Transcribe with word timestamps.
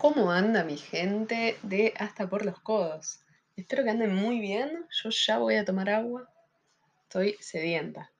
¿Cómo 0.00 0.32
anda 0.32 0.64
mi 0.64 0.78
gente 0.78 1.58
de 1.62 1.92
Hasta 1.98 2.26
por 2.26 2.46
los 2.46 2.58
Codos? 2.60 3.20
Espero 3.54 3.84
que 3.84 3.90
anden 3.90 4.14
muy 4.14 4.40
bien. 4.40 4.86
Yo 4.90 5.10
ya 5.10 5.36
voy 5.36 5.56
a 5.56 5.64
tomar 5.66 5.90
agua. 5.90 6.26
Estoy 7.02 7.36
sedienta. 7.38 8.10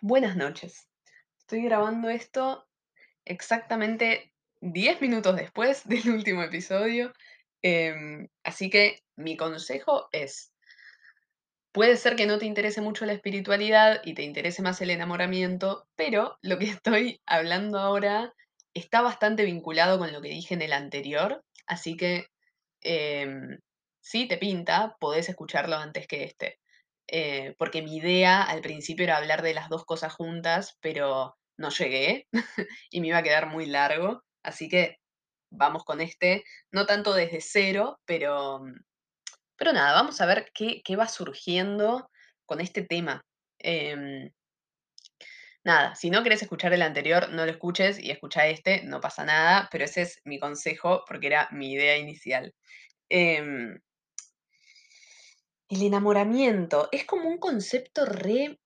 Buenas 0.00 0.36
noches. 0.36 0.88
Estoy 1.36 1.64
grabando 1.64 2.08
esto 2.08 2.68
exactamente 3.24 4.32
10 4.60 5.00
minutos 5.00 5.34
después 5.34 5.82
del 5.88 6.08
último 6.10 6.44
episodio. 6.44 7.12
Em, 7.62 8.28
así 8.44 8.70
que 8.70 9.02
mi 9.16 9.36
consejo 9.36 10.08
es, 10.12 10.52
puede 11.72 11.96
ser 11.96 12.14
que 12.14 12.26
no 12.26 12.38
te 12.38 12.46
interese 12.46 12.80
mucho 12.80 13.06
la 13.06 13.14
espiritualidad 13.14 14.02
y 14.04 14.14
te 14.14 14.22
interese 14.22 14.62
más 14.62 14.80
el 14.82 14.90
enamoramiento, 14.90 15.88
pero 15.96 16.38
lo 16.42 16.60
que 16.60 16.66
estoy 16.70 17.20
hablando 17.26 17.80
ahora 17.80 18.32
está 18.74 19.02
bastante 19.02 19.44
vinculado 19.44 19.98
con 19.98 20.12
lo 20.12 20.20
que 20.22 20.28
dije 20.28 20.54
en 20.54 20.62
el 20.62 20.72
anterior, 20.72 21.44
así 21.66 21.96
que 21.96 22.26
em, 22.82 23.58
si 24.00 24.26
te 24.26 24.38
pinta, 24.38 24.96
podés 25.00 25.28
escucharlo 25.28 25.76
antes 25.76 26.06
que 26.06 26.24
este. 26.24 26.58
Eh, 27.08 27.54
porque 27.58 27.82
mi 27.82 27.96
idea 27.96 28.42
al 28.42 28.62
principio 28.62 29.04
era 29.04 29.16
hablar 29.18 29.42
de 29.42 29.54
las 29.54 29.68
dos 29.68 29.84
cosas 29.84 30.14
juntas, 30.14 30.76
pero 30.80 31.36
no 31.56 31.70
llegué 31.70 32.26
y 32.90 33.00
me 33.00 33.08
iba 33.08 33.18
a 33.18 33.22
quedar 33.22 33.46
muy 33.46 33.66
largo, 33.66 34.22
así 34.42 34.68
que 34.68 34.98
vamos 35.50 35.84
con 35.84 36.00
este, 36.00 36.44
no 36.70 36.86
tanto 36.86 37.14
desde 37.14 37.40
cero, 37.40 38.00
pero, 38.06 38.62
pero 39.56 39.72
nada, 39.72 39.92
vamos 39.92 40.20
a 40.20 40.26
ver 40.26 40.50
qué, 40.54 40.80
qué 40.84 40.96
va 40.96 41.08
surgiendo 41.08 42.10
con 42.46 42.60
este 42.60 42.82
tema. 42.82 43.24
Em, 43.58 44.30
Nada, 45.64 45.94
si 45.94 46.10
no 46.10 46.22
querés 46.22 46.42
escuchar 46.42 46.72
el 46.72 46.82
anterior, 46.82 47.30
no 47.30 47.44
lo 47.46 47.52
escuches 47.52 47.98
y 47.98 48.10
escucha 48.10 48.46
este, 48.48 48.82
no 48.84 49.00
pasa 49.00 49.24
nada, 49.24 49.68
pero 49.70 49.84
ese 49.84 50.02
es 50.02 50.20
mi 50.24 50.38
consejo 50.40 51.04
porque 51.06 51.28
era 51.28 51.48
mi 51.52 51.72
idea 51.72 51.96
inicial. 51.96 52.52
Em, 53.08 53.78
el 55.68 55.82
enamoramiento 55.82 56.88
es 56.92 57.04
como 57.04 57.28
un 57.28 57.38
concepto 57.38 58.04
re 58.04 58.58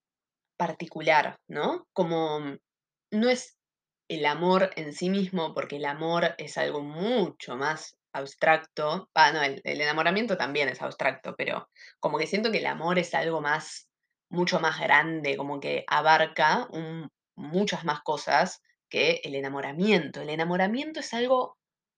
particular, 0.57 1.39
¿no? 1.47 1.87
Como 1.93 2.57
no 3.11 3.29
es 3.29 3.57
el 4.09 4.25
amor 4.25 4.71
en 4.75 4.93
sí 4.93 5.09
mismo, 5.09 5.53
porque 5.53 5.77
el 5.77 5.85
amor 5.85 6.35
es 6.37 6.57
algo 6.57 6.81
mucho 6.81 7.55
más 7.55 7.97
abstracto. 8.13 9.09
Ah, 9.13 9.31
no, 9.31 9.41
el 9.43 9.81
enamoramiento 9.81 10.37
también 10.37 10.69
es 10.69 10.81
abstracto, 10.81 11.35
pero 11.37 11.69
como 11.99 12.17
que 12.17 12.27
siento 12.27 12.51
que 12.51 12.59
el 12.59 12.65
amor 12.65 12.99
es 12.99 13.13
algo 13.13 13.41
más, 13.41 13.89
mucho 14.29 14.59
más 14.59 14.79
grande, 14.79 15.37
como 15.37 15.59
que 15.59 15.83
abarca 15.87 16.67
muchas 17.35 17.85
más 17.85 18.01
cosas 18.01 18.61
que 18.89 19.21
el 19.23 19.35
enamoramiento. 19.35 20.21
El 20.21 20.29
enamoramiento 20.29 20.99
es 20.99 21.13
algo 21.13 21.57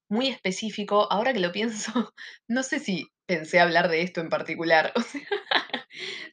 muy 0.09 0.27
específico. 0.30 1.11
Ahora 1.11 1.33
que 1.33 1.39
lo 1.39 1.52
pienso, 1.52 1.91
no 2.47 2.63
sé 2.63 2.80
si 2.80 3.07
pensé 3.25 3.59
hablar 3.59 3.89
de 3.89 4.02
esto 4.02 4.22
en 4.22 4.30
particular. 4.30 4.94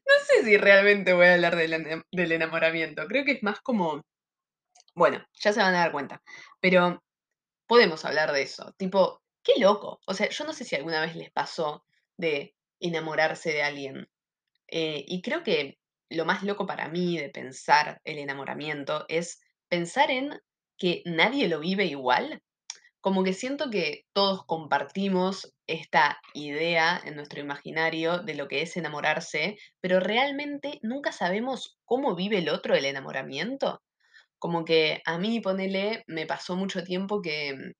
No 0.06 0.12
sé 0.26 0.44
si 0.44 0.56
realmente 0.58 1.12
voy 1.12 1.26
a 1.26 1.34
hablar 1.34 1.56
del 1.56 2.32
enamoramiento. 2.32 3.06
Creo 3.06 3.24
que 3.24 3.32
es 3.32 3.42
más 3.42 3.60
como 3.60 4.02
bueno, 4.96 5.22
ya 5.34 5.52
se 5.52 5.60
van 5.60 5.74
a 5.74 5.80
dar 5.80 5.92
cuenta, 5.92 6.22
pero 6.60 7.04
podemos 7.66 8.04
hablar 8.06 8.32
de 8.32 8.42
eso. 8.42 8.72
Tipo, 8.78 9.22
qué 9.42 9.52
loco. 9.60 10.00
O 10.06 10.14
sea, 10.14 10.28
yo 10.30 10.44
no 10.44 10.54
sé 10.54 10.64
si 10.64 10.74
alguna 10.74 11.02
vez 11.02 11.14
les 11.16 11.30
pasó 11.30 11.84
de 12.16 12.56
enamorarse 12.80 13.52
de 13.52 13.62
alguien. 13.62 14.08
Eh, 14.68 15.04
y 15.06 15.22
creo 15.22 15.42
que 15.42 15.78
lo 16.08 16.24
más 16.24 16.42
loco 16.42 16.66
para 16.66 16.88
mí 16.88 17.18
de 17.18 17.28
pensar 17.28 18.00
el 18.04 18.18
enamoramiento 18.18 19.04
es 19.08 19.40
pensar 19.68 20.10
en 20.10 20.40
que 20.78 21.02
nadie 21.04 21.48
lo 21.48 21.60
vive 21.60 21.86
igual. 21.86 22.42
Como 23.00 23.22
que 23.22 23.32
siento 23.32 23.70
que 23.70 24.04
todos 24.12 24.44
compartimos 24.46 25.54
esta 25.66 26.18
idea 26.34 27.00
en 27.04 27.16
nuestro 27.16 27.40
imaginario 27.40 28.18
de 28.18 28.34
lo 28.34 28.48
que 28.48 28.62
es 28.62 28.76
enamorarse, 28.76 29.56
pero 29.80 30.00
realmente 30.00 30.80
nunca 30.82 31.12
sabemos 31.12 31.78
cómo 31.84 32.16
vive 32.16 32.38
el 32.38 32.48
otro 32.48 32.74
el 32.74 32.84
enamoramiento. 32.84 33.82
Como 34.38 34.64
que 34.64 35.02
a 35.06 35.18
mí, 35.18 35.40
ponele, 35.40 36.04
me 36.06 36.26
pasó 36.26 36.56
mucho 36.56 36.84
tiempo 36.84 37.22
que 37.22 37.74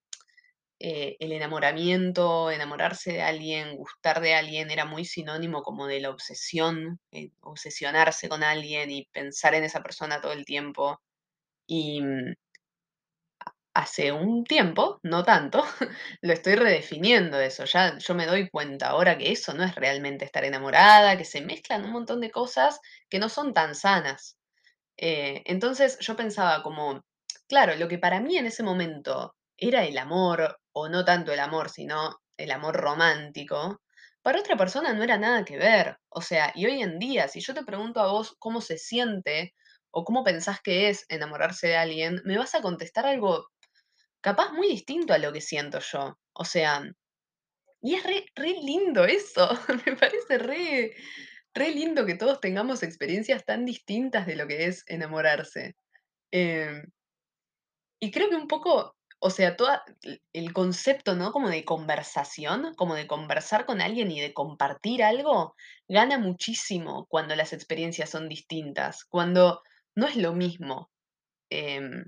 eh, 0.79 1.17
el 1.21 1.33
enamoramiento, 1.33 2.51
enamorarse 2.51 3.13
de 3.13 3.23
alguien, 3.23 3.77
gustar 3.77 4.21
de 4.21 4.35
alguien, 4.35 4.71
era 4.71 4.85
muy 4.85 5.05
sinónimo 5.05 5.63
como 5.63 5.87
de 5.87 6.01
la 6.01 6.11
obsesión, 6.11 7.01
eh, 7.13 7.31
obsesionarse 7.41 8.29
con 8.29 8.43
alguien 8.43 8.91
y 8.91 9.07
pensar 9.13 9.55
en 9.55 9.65
esa 9.65 9.83
persona 9.83 10.21
todo 10.21 10.33
el 10.33 10.45
tiempo. 10.45 11.01
Y 11.67 12.03
mm, 12.03 12.35
hace 13.75 14.11
un 14.13 14.45
tiempo, 14.45 15.01
no 15.03 15.23
tanto, 15.25 15.63
lo 16.23 16.33
estoy 16.33 16.55
redefiniendo 16.55 17.39
eso. 17.41 17.65
Ya 17.65 17.99
yo 17.99 18.15
me 18.15 18.27
doy 18.27 18.49
cuenta 18.49 18.89
ahora 18.89 19.19
que 19.19 19.33
eso 19.33 19.53
no 19.55 19.65
es 19.65 19.75
realmente 19.75 20.25
estar 20.25 20.45
enamorada, 20.45 21.17
que 21.19 21.25
se 21.25 21.43
mezclan 21.43 21.85
un 21.85 21.93
montón 21.93 22.21
de 22.21 22.31
cosas 22.31 22.81
que 23.11 23.19
no 23.19 23.29
son 23.29 23.53
tan 23.55 23.75
sanas. 23.75 24.39
Eh, 24.99 25.43
entonces 25.47 25.99
yo 26.01 26.17
pensaba 26.17 26.63
como, 26.63 27.05
claro, 27.49 27.77
lo 27.77 27.89
que 27.89 27.99
para 27.99 28.21
mí 28.21 28.39
en 28.39 28.47
ese 28.47 28.63
momento 28.63 29.37
era 29.59 29.85
el 29.85 29.99
amor, 29.99 30.59
o 30.73 30.89
no 30.89 31.05
tanto 31.05 31.33
el 31.33 31.41
amor, 31.41 31.71
sino 31.71 32.21
el 32.37 32.51
amor 32.51 32.77
romántico, 32.77 33.81
para 34.23 34.41
otra 34.41 34.57
persona 34.57 34.93
no 34.93 35.05
era 35.05 35.19
nada 35.19 35.45
que 35.45 35.57
ver. 35.57 35.99
O 36.09 36.21
sea, 36.21 36.53
y 36.55 36.67
hoy 36.67 36.83
en 36.83 36.99
día, 36.99 37.29
si 37.29 37.41
yo 37.41 37.55
te 37.55 37.65
pregunto 37.65 38.01
a 38.01 38.11
vos 38.11 38.35
cómo 38.39 38.61
se 38.61 38.77
siente 38.77 39.55
o 39.93 40.05
cómo 40.05 40.25
pensás 40.25 40.61
que 40.61 40.89
es 40.89 41.07
enamorarse 41.09 41.69
de 41.69 41.77
alguien, 41.77 42.21
me 42.25 42.37
vas 42.37 42.55
a 42.55 42.61
contestar 42.61 43.07
algo 43.07 43.47
capaz 44.21 44.53
muy 44.53 44.69
distinto 44.69 45.15
a 45.15 45.19
lo 45.19 45.33
que 45.33 45.41
siento 45.41 45.79
yo. 45.79 46.19
O 46.33 46.45
sea, 46.45 46.83
y 47.81 47.95
es 47.95 48.03
re, 48.03 48.27
re 48.35 48.55
lindo 48.63 49.05
eso, 49.05 49.49
me 49.87 49.95
parece 49.97 50.39
re, 50.39 50.97
re 51.55 51.71
lindo 51.71 52.05
que 52.05 52.17
todos 52.17 52.41
tengamos 52.41 52.83
experiencias 52.83 53.45
tan 53.45 53.65
distintas 53.65 54.27
de 54.27 54.35
lo 54.35 54.49
que 54.49 54.67
es 54.67 54.83
enamorarse. 54.89 55.77
Em, 56.33 56.83
y 58.01 58.11
creo 58.11 58.29
que 58.29 58.37
un 58.37 58.49
poco, 58.49 58.97
o 59.27 59.31
sea, 59.31 59.57
todo 59.57 59.71
el 60.33 60.53
concepto, 60.53 61.17
¿no? 61.17 61.33
Como 61.33 61.49
de 61.49 61.65
conversación, 61.65 62.75
como 62.77 62.95
de 62.95 63.09
conversar 63.09 63.67
con 63.67 63.81
alguien 63.81 64.13
y 64.13 64.21
de 64.21 64.33
compartir 64.33 65.03
algo, 65.03 65.57
gana 65.89 66.17
muchísimo 66.17 67.07
cuando 67.09 67.35
las 67.35 67.53
experiencias 67.53 68.09
son 68.11 68.29
distintas, 68.29 69.05
cuando 69.05 69.63
no 69.97 70.07
es 70.07 70.15
lo 70.15 70.33
mismo 70.33 70.93
em, 71.51 72.05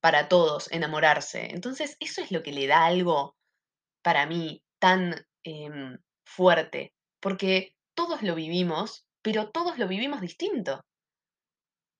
para 0.00 0.28
todos 0.28 0.70
enamorarse. 0.72 1.54
Entonces, 1.54 1.96
eso 2.00 2.20
es 2.20 2.32
lo 2.32 2.42
que 2.42 2.50
le 2.50 2.66
da 2.66 2.84
algo 2.84 3.36
para 4.02 4.26
mí 4.26 4.64
tan 4.80 5.14
em, 5.44 5.98
fuerte, 6.24 6.92
porque 7.20 7.76
todos 7.94 8.22
lo 8.22 8.34
vivimos, 8.34 9.06
pero 9.22 9.50
todos 9.50 9.78
lo 9.78 9.86
vivimos 9.86 10.20
distinto. 10.20 10.80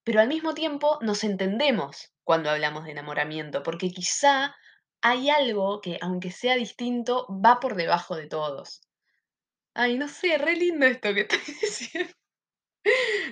Pero 0.03 0.21
al 0.21 0.27
mismo 0.27 0.55
tiempo 0.55 0.99
nos 1.03 1.23
entendemos 1.23 2.13
cuando 2.27 2.51
hablamos 2.51 2.85
de 2.85 2.91
enamoramiento, 2.91 3.63
porque 3.63 3.93
quizá 3.93 4.57
hay 5.01 5.31
algo 5.31 5.81
que, 5.81 5.97
aunque 6.01 6.33
sea 6.33 6.57
distinto, 6.57 7.25
va 7.31 7.61
por 7.61 7.77
debajo 7.77 8.17
de 8.17 8.27
todos. 8.27 8.83
Ay, 9.75 9.97
no 9.97 10.09
sé, 10.09 10.37
re 10.37 10.57
lindo 10.57 10.87
esto 10.87 11.15
que 11.15 11.21
estoy 11.29 11.39
diciendo. 11.39 12.13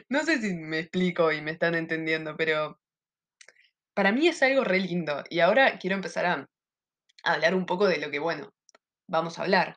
No 0.08 0.22
sé 0.22 0.40
si 0.40 0.54
me 0.54 0.78
explico 0.78 1.32
y 1.32 1.40
me 1.40 1.50
están 1.50 1.74
entendiendo, 1.74 2.36
pero 2.36 2.78
para 3.94 4.12
mí 4.12 4.28
es 4.28 4.40
algo 4.44 4.62
re 4.62 4.78
lindo. 4.78 5.24
Y 5.28 5.40
ahora 5.40 5.76
quiero 5.80 5.96
empezar 5.96 6.26
a 6.26 6.48
hablar 7.24 7.56
un 7.56 7.66
poco 7.66 7.88
de 7.88 7.98
lo 7.98 8.12
que, 8.12 8.20
bueno, 8.20 8.54
vamos 9.08 9.40
a 9.40 9.42
hablar. 9.42 9.76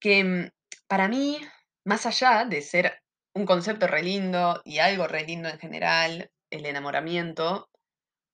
Que 0.00 0.24
mm, 0.24 0.50
para 0.88 1.06
mí, 1.06 1.38
más 1.84 2.04
allá 2.04 2.46
de 2.46 2.62
ser 2.62 3.00
un 3.32 3.46
concepto 3.46 3.86
re 3.86 4.02
lindo 4.02 4.60
y 4.64 4.80
algo 4.80 5.06
re 5.06 5.24
lindo 5.24 5.48
en 5.48 5.60
general, 5.60 6.32
el 6.50 6.66
enamoramiento, 6.66 7.68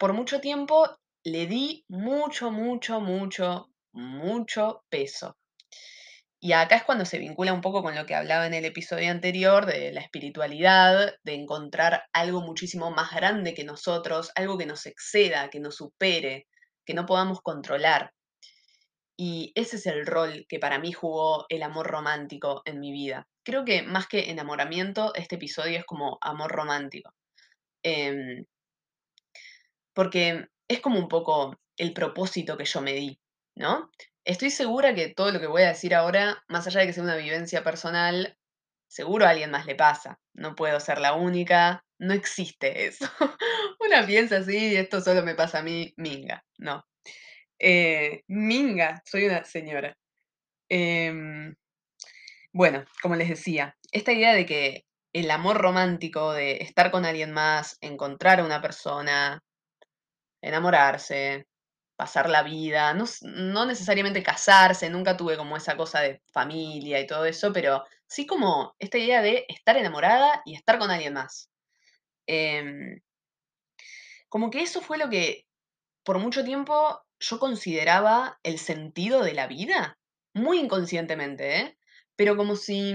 por 0.03 0.15
mucho 0.15 0.41
tiempo 0.41 0.91
le 1.23 1.47
di 1.47 1.85
mucho, 1.87 2.51
mucho, 2.51 3.01
mucho, 3.01 3.71
mucho 3.93 4.83
peso. 4.89 5.37
Y 6.41 6.55
acá 6.55 6.75
es 6.75 6.83
cuando 6.83 7.05
se 7.05 7.21
vincula 7.21 7.53
un 7.53 7.61
poco 7.61 7.85
con 7.85 7.95
lo 7.95 8.05
que 8.05 8.17
hablaba 8.17 8.49
en 8.49 8.55
el 8.55 8.65
episodio 8.65 9.13
anterior 9.13 9.65
de 9.65 9.93
la 9.93 10.01
espiritualidad, 10.01 11.15
de 11.23 11.35
encontrar 11.35 12.03
algo 12.13 12.41
muchísimo 12.41 12.91
más 12.91 13.15
grande 13.15 13.55
que 13.55 13.63
nosotros, 13.63 14.33
algo 14.35 14.59
que 14.59 14.67
nos 14.67 14.87
exceda, 14.87 15.51
que 15.51 15.61
nos 15.61 15.77
supere, 15.77 16.49
que 16.85 16.95
no 16.95 17.07
podamos 17.07 17.41
controlar. 17.41 18.13
Y 19.17 19.53
ese 19.55 19.77
es 19.77 19.87
el 19.87 20.05
rol 20.05 20.47
que 20.49 20.59
para 20.59 20.81
mí 20.81 20.91
jugó 20.91 21.47
el 21.49 21.63
amor 21.63 21.87
romántico 21.87 22.63
en 22.65 22.81
mi 22.81 22.91
vida. 22.91 23.29
Creo 23.45 23.65
que 23.65 23.83
más 23.83 24.09
que 24.09 24.33
enamoramiento, 24.33 25.15
este 25.15 25.37
episodio 25.37 25.79
es 25.79 25.85
como 25.85 26.19
amor 26.21 26.51
romántico. 26.51 27.15
Em, 27.85 28.45
porque 29.95 30.49
es 30.69 30.81
como 30.81 30.99
un 30.99 31.09
poco 31.09 31.59
el 31.77 31.93
propósito 31.93 32.57
que 32.57 32.65
yo 32.65 32.81
me 32.81 32.93
di, 32.93 33.19
¿no? 33.57 33.91
Estoy 34.25 34.51
segura 34.51 34.95
que 34.95 35.09
todo 35.09 35.33
lo 35.33 35.41
que 35.41 35.47
voy 35.47 35.63
a 35.63 35.69
decir 35.69 35.95
ahora, 35.95 36.43
más 36.49 36.67
allá 36.67 36.81
de 36.81 36.87
que 36.87 36.93
sea 36.93 37.03
una 37.03 37.17
vivencia 37.17 37.65
personal, 37.65 38.37
seguro 38.89 39.27
a 39.27 39.31
alguien 39.31 39.51
más 39.51 39.67
le 39.67 39.75
pasa. 39.75 40.21
No 40.35 40.55
puedo 40.55 40.79
ser 40.81 41.01
la 41.01 41.15
única, 41.15 41.85
no 41.99 42.15
existe 42.15 42.87
eso. 42.87 43.07
Una 43.81 44.07
piensa 44.07 44.39
así, 44.39 44.77
esto 44.77 45.01
solo 45.01 45.23
me 45.23 45.35
pasa 45.35 45.59
a 45.59 45.63
mí, 45.63 45.93
minga, 45.97 46.45
no. 46.59 46.85
Eh, 47.59 48.23
minga, 48.29 49.03
soy 49.07 49.27
una 49.27 49.45
señora. 49.45 49.97
Em, 50.69 51.55
bueno, 52.53 52.85
como 53.03 53.17
les 53.17 53.29
decía, 53.29 53.77
esta 53.93 54.13
idea 54.13 54.35
de 54.35 54.47
que 54.47 54.85
el 55.13 55.31
amor 55.31 55.59
romántico, 55.59 56.33
de 56.33 56.59
estar 56.63 56.91
con 56.91 57.05
alguien 57.05 57.33
más, 57.33 57.79
encontrar 57.81 58.41
a 58.41 58.45
una 58.45 58.61
persona, 58.63 59.43
enamorarse, 60.43 61.47
pasar 61.97 62.29
la 62.29 62.43
vida, 62.43 62.95
no, 62.95 63.05
no 63.23 63.67
necesariamente 63.67 64.23
casarse, 64.23 64.91
nunca 64.91 65.17
tuve 65.17 65.37
como 65.37 65.57
esa 65.57 65.77
cosa 65.77 66.01
de 66.01 66.21
familia 66.33 67.01
y 67.01 67.07
todo 67.07 67.25
eso, 67.27 67.53
pero 67.53 67.85
sí 68.07 68.27
como 68.27 68.75
esta 68.79 68.99
idea 68.99 69.23
de 69.23 69.47
estar 69.49 69.77
enamorada 69.77 70.43
y 70.45 70.55
estar 70.55 70.79
con 70.79 70.91
alguien 70.91 71.15
más. 71.15 71.49
Em, 72.27 73.01
como 74.29 74.51
que 74.51 74.63
eso 74.63 74.81
fue 74.81 74.99
lo 74.99 75.09
que 75.11 75.47
por 76.05 76.19
mucho 76.19 76.45
tiempo 76.45 77.03
yo 77.21 77.39
consideraba 77.39 78.39
el 78.43 78.59
sentido 78.59 79.23
de 79.23 79.35
la 79.35 79.47
vida, 79.47 79.99
muy 80.35 80.59
inconscientemente, 80.59 81.59
¿eh? 81.61 81.79
Pero 82.17 82.37
como 82.37 82.57
si 82.57 82.95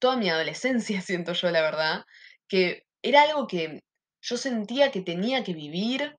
toda 0.00 0.16
mi 0.16 0.28
adolescencia, 0.30 1.00
siento 1.02 1.32
yo, 1.34 1.50
la 1.50 1.62
verdad, 1.62 2.04
que 2.48 2.84
era 3.02 3.22
algo 3.22 3.46
que 3.46 3.80
yo 4.22 4.36
sentía 4.36 4.90
que 4.90 5.02
tenía 5.02 5.44
que 5.44 5.54
vivir 5.54 6.18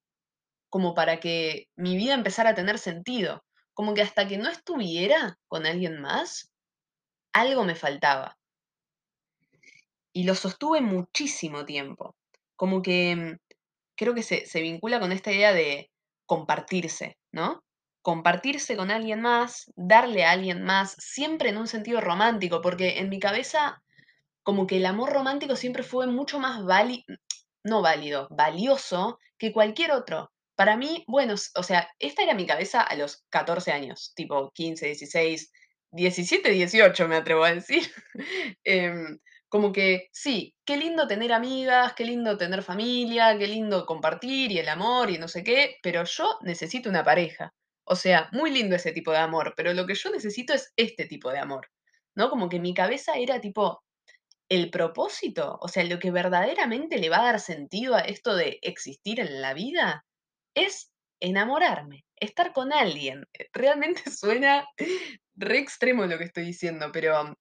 como 0.72 0.96
para 0.96 1.20
que 1.20 1.68
mi 1.76 1.98
vida 1.98 2.16
empezara 2.16 2.52
a 2.52 2.56
tener 2.56 2.80
sentido. 2.80 3.44
Como 3.74 3.94
que 3.94 4.02
hasta 4.02 4.28
que 4.28 4.38
no 4.38 4.50
estuviera 4.50 5.38
con 5.48 5.66
alguien 5.66 6.02
más, 6.02 6.50
algo 7.34 7.66
me 7.66 7.76
faltaba. 7.76 8.38
Y 10.14 10.24
lo 10.24 10.34
sostuve 10.34 10.82
muchísimo 10.82 11.66
tiempo. 11.66 12.16
Como 12.56 12.82
que 12.82 13.16
mm, 13.16 13.38
creo 13.96 14.16
que 14.16 14.24
se, 14.24 14.46
se 14.46 14.62
vincula 14.62 15.00
con 15.02 15.12
esta 15.12 15.32
idea 15.32 15.54
de 15.54 15.92
compartirse, 16.26 17.18
¿no? 17.34 17.64
Compartirse 18.02 18.78
con 18.78 18.92
alguien 18.92 19.22
más, 19.22 19.72
darle 19.76 20.24
a 20.24 20.32
alguien 20.32 20.64
más, 20.64 20.96
siempre 21.00 21.50
en 21.50 21.58
un 21.58 21.68
sentido 21.68 22.00
romántico, 22.00 22.62
porque 22.62 23.00
en 23.00 23.10
mi 23.10 23.20
cabeza 23.20 23.84
como 24.44 24.68
que 24.68 24.78
el 24.78 24.86
amor 24.86 25.12
romántico 25.12 25.58
siempre 25.58 25.84
fue 25.84 26.08
mucho 26.08 26.40
más 26.40 26.64
válido, 26.64 27.04
no 27.64 27.82
válido, 27.82 28.28
valioso 28.32 29.20
que 29.38 29.52
cualquier 29.52 29.92
otro. 29.92 30.32
Para 30.62 30.78
mí, 30.78 31.04
bueno, 31.08 31.34
o 31.56 31.64
sea, 31.64 31.90
esta 31.98 32.22
era 32.22 32.36
mi 32.36 32.46
cabeza 32.46 32.84
a 32.84 32.96
los 32.96 33.26
14 33.30 33.72
años, 33.72 34.14
tipo 34.16 34.52
15, 34.52 34.86
16, 34.86 35.52
17, 35.90 36.52
18 36.52 37.08
me 37.08 37.16
atrevo 37.16 37.44
a 37.44 37.52
decir. 37.52 37.82
Em, 38.64 39.18
como 39.50 39.72
que 39.72 40.10
sí, 40.12 40.54
qué 40.64 40.78
lindo 40.78 41.08
tener 41.08 41.34
amigas, 41.34 41.94
qué 41.96 42.06
lindo 42.06 42.38
tener 42.38 42.62
familia, 42.62 43.36
qué 43.40 43.48
lindo 43.48 43.88
compartir 43.88 44.52
y 44.52 44.60
el 44.60 44.70
amor 44.70 45.10
y 45.10 45.18
no 45.18 45.28
sé 45.28 45.44
qué, 45.44 45.78
pero 45.82 46.04
yo 46.04 46.38
necesito 46.42 46.92
una 46.92 47.04
pareja. 47.04 47.56
O 47.84 47.96
sea, 47.96 48.30
muy 48.32 48.52
lindo 48.52 48.76
ese 48.76 48.92
tipo 48.92 49.10
de 49.10 49.18
amor, 49.18 49.56
pero 49.58 49.74
lo 49.74 49.88
que 49.88 49.96
yo 49.96 50.12
necesito 50.12 50.54
es 50.54 50.72
este 50.76 51.08
tipo 51.08 51.32
de 51.32 51.40
amor, 51.40 51.72
¿no? 52.14 52.30
Como 52.30 52.50
que 52.50 52.60
mi 52.60 52.76
cabeza 52.76 53.14
era 53.16 53.42
tipo, 53.42 53.84
el 54.48 54.70
propósito, 54.70 55.58
o 55.60 55.68
sea, 55.68 55.84
lo 55.86 55.98
que 55.98 56.12
verdaderamente 56.12 57.00
le 57.00 57.10
va 57.10 57.22
a 57.22 57.32
dar 57.32 57.40
sentido 57.40 57.96
a 57.96 58.02
esto 58.02 58.36
de 58.36 58.60
existir 58.62 59.20
en 59.20 59.42
la 59.42 59.56
vida 59.56 60.06
es 60.56 60.92
enamorarme, 61.20 62.06
estar 62.16 62.54
con 62.54 62.74
alguien. 62.74 63.26
Eh, 63.38 63.48
Realmente 63.54 64.04
suena 64.12 64.66
re 65.36 65.58
extremo 65.60 66.06
lo 66.06 66.18
que 66.18 66.26
estoy 66.26 66.46
diciendo, 66.46 66.92
pero 66.92 67.38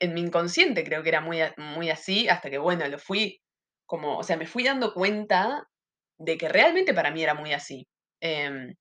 en 0.00 0.14
mi 0.14 0.20
inconsciente 0.22 0.84
creo 0.84 1.02
que 1.02 1.10
era 1.10 1.20
muy, 1.20 1.40
muy 1.56 1.90
así, 1.90 2.28
hasta 2.28 2.50
que, 2.50 2.58
bueno, 2.58 2.86
lo 2.88 2.98
fui 2.98 3.40
como, 3.86 4.18
o 4.18 4.22
sea, 4.22 4.36
me 4.36 4.46
fui 4.46 4.64
dando 4.64 4.94
cuenta 4.94 5.64
de 6.18 6.38
que 6.38 6.48
realmente 6.48 6.94
para 6.94 7.10
mí 7.10 7.22
era 7.22 7.34
muy 7.34 7.52
así. 7.52 7.86
Em, 8.20 8.74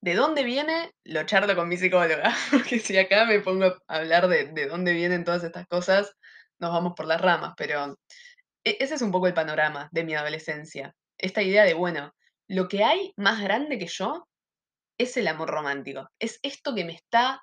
¿de 0.00 0.14
dónde 0.14 0.42
viene? 0.44 0.92
Lo 1.04 1.24
charlo 1.24 1.54
con 1.54 1.68
mi 1.68 1.76
psicóloga, 1.76 2.34
porque 2.50 2.78
si 2.78 2.98
acá 2.98 3.24
me 3.24 3.40
pongo 3.40 3.66
a 3.66 3.78
hablar 3.96 4.28
de, 4.28 4.46
de 4.52 4.66
dónde 4.66 4.92
vienen 4.92 5.24
todas 5.24 5.44
estas 5.44 5.66
cosas, 5.66 6.12
nos 6.58 6.72
vamos 6.72 6.94
por 6.96 7.06
las 7.06 7.20
ramas, 7.20 7.54
pero 7.56 7.96
e- 8.64 8.78
ese 8.80 8.96
es 8.96 9.02
un 9.02 9.12
poco 9.12 9.26
el 9.26 9.34
panorama 9.34 9.88
de 9.92 10.04
mi 10.04 10.14
adolescencia. 10.14 10.94
Esta 11.18 11.42
idea 11.42 11.64
de, 11.64 11.74
bueno, 11.74 12.14
lo 12.52 12.68
que 12.68 12.84
hay 12.84 13.12
más 13.16 13.40
grande 13.40 13.78
que 13.78 13.86
yo 13.86 14.28
es 14.98 15.16
el 15.16 15.26
amor 15.26 15.48
romántico. 15.48 16.08
Es 16.18 16.38
esto 16.42 16.74
que 16.74 16.84
me 16.84 16.92
está 16.92 17.42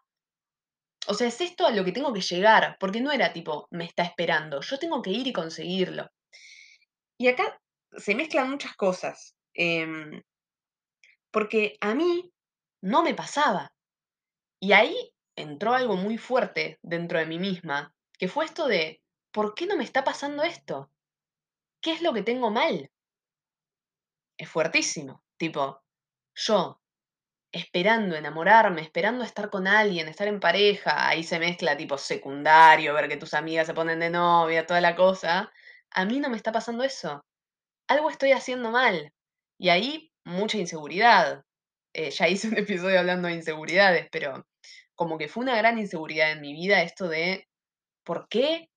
o 1.07 1.13
sea, 1.13 1.27
es 1.27 1.41
esto 1.41 1.65
a 1.65 1.71
lo 1.71 1.83
que 1.83 1.91
tengo 1.91 2.13
que 2.13 2.21
llegar, 2.21 2.77
porque 2.79 3.01
no 3.01 3.11
era 3.11 3.33
tipo, 3.33 3.67
me 3.71 3.85
está 3.85 4.03
esperando, 4.03 4.61
yo 4.61 4.77
tengo 4.77 5.01
que 5.01 5.09
ir 5.09 5.25
y 5.25 5.33
conseguirlo. 5.33 6.07
Y 7.17 7.27
acá 7.27 7.59
se 7.97 8.13
mezclan 8.13 8.51
muchas 8.51 8.75
cosas, 8.75 9.35
em, 9.56 10.21
porque 11.31 11.77
a 11.81 11.95
mí 11.95 12.31
no 12.81 13.01
me 13.01 13.15
pasaba. 13.15 13.73
Y 14.61 14.73
ahí 14.73 15.11
entró 15.35 15.73
algo 15.73 15.95
muy 15.95 16.17
fuerte 16.17 16.77
dentro 16.83 17.17
de 17.17 17.25
mí 17.25 17.39
misma, 17.39 17.94
que 18.19 18.27
fue 18.27 18.45
esto 18.45 18.67
de, 18.67 19.01
¿por 19.31 19.56
qué 19.56 19.65
no 19.65 19.77
me 19.77 19.83
está 19.83 20.03
pasando 20.03 20.44
esto? 20.44 20.91
¿Qué 21.81 21.94
es 21.94 22.01
lo 22.01 22.13
que 22.13 22.23
tengo 22.23 22.51
mal? 22.51 22.91
Es 24.39 24.50
fuertísimo. 24.50 25.21
Tipo, 25.38 25.83
yo 26.36 26.81
esperando 27.51 28.15
enamorarme, 28.15 28.81
esperando 28.81 29.24
estar 29.24 29.50
con 29.50 29.68
alguien, 29.68 30.07
estar 30.07 30.27
en 30.27 30.39
pareja, 30.39 31.09
ahí 31.09 31.24
se 31.24 31.39
mezcla 31.39 31.77
tipo 31.77 31.97
secundario, 31.97 32.94
ver 32.94 33.09
que 33.09 33.18
tus 33.18 33.33
amigas 33.36 33.68
se 33.68 33.74
ponen 33.75 34.00
de 34.00 34.09
novia, 34.12 34.65
toda 34.68 34.81
la 34.81 34.95
cosa. 34.95 35.51
A 35.91 36.06
mí 36.06 36.19
no 36.19 36.30
me 36.30 36.38
está 36.38 36.51
pasando 36.51 36.83
eso. 36.83 37.25
Algo 37.88 38.09
estoy 38.09 38.33
haciendo 38.33 38.71
mal. 38.71 39.13
Y 39.59 39.69
ahí 39.69 40.12
mucha 40.25 40.57
inseguridad. 40.57 41.44
Eh, 41.94 42.12
ya 42.12 42.27
hice 42.30 42.50
un 42.50 42.57
episodio 42.59 43.00
hablando 43.00 43.27
de 43.30 43.35
inseguridades, 43.35 44.07
pero 44.12 44.47
como 44.95 45.18
que 45.18 45.30
fue 45.30 45.44
una 45.44 45.57
gran 45.57 45.80
inseguridad 45.80 46.31
en 46.31 46.42
mi 46.42 46.53
vida 46.53 46.83
esto 46.83 47.07
de, 47.09 47.47
¿por 48.06 48.30
qué 48.30 48.69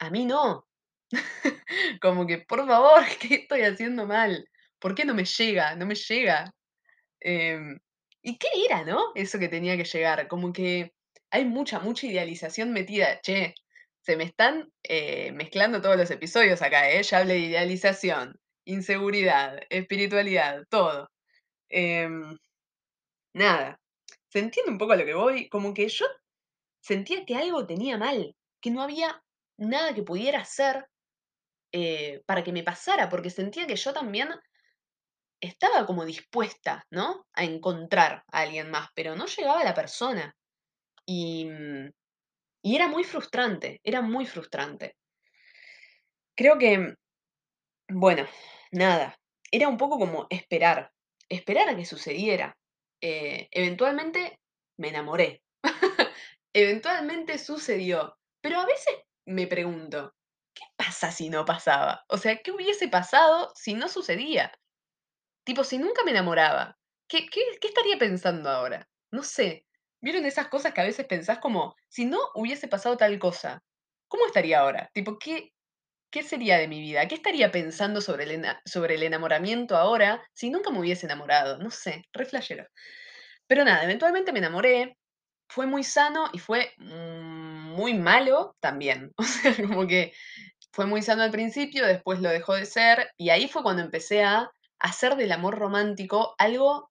a 0.00 0.10
mí 0.10 0.26
no? 0.26 0.66
Como 2.02 2.26
que, 2.26 2.38
por 2.38 2.66
favor, 2.66 3.02
¿qué 3.20 3.36
estoy 3.36 3.62
haciendo 3.62 4.06
mal? 4.06 4.48
¿Por 4.84 4.94
qué 4.94 5.06
no 5.06 5.14
me 5.14 5.24
llega? 5.24 5.74
No 5.76 5.86
me 5.86 5.94
llega. 5.94 6.52
Em, 7.20 7.78
¿y 8.22 8.36
qué 8.36 8.48
era, 8.66 8.84
no? 8.84 9.12
Eso 9.14 9.38
que 9.38 9.48
tenía 9.48 9.78
que 9.78 9.84
llegar, 9.84 10.28
como 10.28 10.52
que 10.52 10.92
hay 11.30 11.46
mucha, 11.46 11.78
mucha 11.80 12.06
idealización 12.06 12.70
metida. 12.70 13.18
Che, 13.22 13.54
se 14.02 14.16
me 14.18 14.24
están 14.24 14.70
eh, 14.82 15.32
mezclando 15.32 15.80
todos 15.80 15.96
los 15.96 16.10
episodios 16.10 16.60
acá, 16.60 16.90
¿eh? 16.90 17.02
Ya 17.02 17.20
hablé 17.20 17.34
de 17.34 17.40
idealización, 17.40 18.38
inseguridad, 18.66 19.58
espiritualidad, 19.70 20.64
todo. 20.68 21.10
Em, 21.70 22.36
nada, 23.32 23.80
se 24.28 24.40
entiende 24.40 24.72
un 24.72 24.78
poco 24.78 24.92
a 24.92 24.96
lo 24.96 25.06
que 25.06 25.14
voy, 25.14 25.48
como 25.48 25.72
que 25.72 25.88
yo 25.88 26.04
sentía 26.82 27.24
que 27.24 27.36
algo 27.36 27.66
tenía 27.66 27.96
mal, 27.96 28.36
que 28.60 28.70
no 28.70 28.82
había 28.82 29.24
nada 29.56 29.94
que 29.94 30.02
pudiera 30.02 30.40
hacer 30.40 30.86
eh, 31.72 32.22
para 32.26 32.44
que 32.44 32.52
me 32.52 32.62
pasara, 32.62 33.08
porque 33.08 33.30
sentía 33.30 33.66
que 33.66 33.76
yo 33.76 33.94
también 33.94 34.28
estaba 35.46 35.86
como 35.86 36.04
dispuesta, 36.04 36.86
¿no? 36.90 37.26
A 37.34 37.44
encontrar 37.44 38.24
a 38.32 38.40
alguien 38.40 38.70
más, 38.70 38.88
pero 38.94 39.14
no 39.16 39.26
llegaba 39.26 39.64
la 39.64 39.74
persona. 39.74 40.34
Y, 41.06 41.46
mm, 41.46 41.90
y 42.62 42.76
era 42.76 42.88
muy 42.88 43.04
frustrante, 43.04 43.80
era 43.84 44.02
muy 44.02 44.26
frustrante. 44.26 44.96
Creo 46.36 46.58
que, 46.58 46.94
bueno, 47.88 48.26
nada, 48.72 49.16
era 49.50 49.68
un 49.68 49.76
poco 49.76 49.98
como 49.98 50.26
esperar, 50.30 50.92
esperar 51.28 51.68
a 51.68 51.76
que 51.76 51.84
sucediera. 51.84 52.56
Eh, 53.00 53.48
eventualmente 53.50 54.40
me 54.78 54.88
enamoré, 54.88 55.42
eventualmente 56.54 57.38
sucedió, 57.38 58.16
pero 58.40 58.60
a 58.60 58.66
veces 58.66 58.94
me 59.26 59.46
pregunto, 59.46 60.14
¿qué 60.54 60.64
pasa 60.76 61.10
si 61.12 61.28
no 61.30 61.44
pasaba? 61.44 62.04
O 62.08 62.18
sea, 62.18 62.38
¿qué 62.42 62.52
hubiese 62.52 62.88
pasado 62.88 63.52
si 63.54 63.74
no 63.74 63.88
sucedía? 63.88 64.52
Tipo, 65.44 65.62
si 65.64 65.78
nunca 65.78 66.02
me 66.04 66.10
enamoraba, 66.12 66.78
¿qué 67.08 67.26
qué 67.28 67.42
estaría 67.68 67.98
pensando 67.98 68.48
ahora? 68.50 68.88
No 69.10 69.22
sé. 69.22 69.66
¿Vieron 70.00 70.24
esas 70.26 70.48
cosas 70.48 70.74
que 70.74 70.80
a 70.80 70.84
veces 70.84 71.06
pensás 71.06 71.38
como, 71.38 71.76
si 71.88 72.04
no 72.04 72.18
hubiese 72.34 72.68
pasado 72.68 72.96
tal 72.96 73.18
cosa, 73.18 73.62
¿cómo 74.08 74.26
estaría 74.26 74.60
ahora? 74.60 74.90
Tipo, 74.94 75.18
¿qué 75.18 75.50
qué 76.10 76.22
sería 76.22 76.58
de 76.58 76.68
mi 76.68 76.80
vida? 76.80 77.08
¿Qué 77.08 77.16
estaría 77.16 77.50
pensando 77.52 78.00
sobre 78.00 78.24
el 78.24 78.44
sobre 78.66 78.94
el 78.96 79.02
enamoramiento 79.04 79.76
ahora 79.76 80.22
si 80.34 80.50
nunca 80.50 80.70
me 80.70 80.80
hubiese 80.80 81.06
enamorado? 81.06 81.58
No 81.58 81.70
sé, 81.70 82.04
re. 82.12 82.26
Pero 83.46 83.64
nada, 83.64 83.84
eventualmente 83.84 84.32
me 84.32 84.38
enamoré, 84.40 84.96
fue 85.48 85.66
muy 85.66 85.84
sano 85.84 86.30
y 86.32 86.38
fue, 86.38 86.72
mm, 86.78 87.72
muy 87.76 87.94
malo 87.94 88.56
también. 88.60 89.12
O 89.18 89.24
sea, 89.24 89.54
como 89.56 89.86
que 89.86 90.12
fue 90.72 90.86
muy 90.86 91.02
sano 91.02 91.22
al 91.22 91.30
principio, 91.30 91.86
después 91.86 92.20
lo 92.20 92.30
dejó 92.30 92.54
de 92.54 92.66
ser, 92.66 93.10
y 93.18 93.30
ahí 93.30 93.48
fue 93.48 93.62
cuando 93.62 93.82
empecé 93.82 94.24
a 94.24 94.50
hacer 94.80 95.16
del 95.16 95.32
amor 95.32 95.58
romántico 95.58 96.34
algo, 96.38 96.90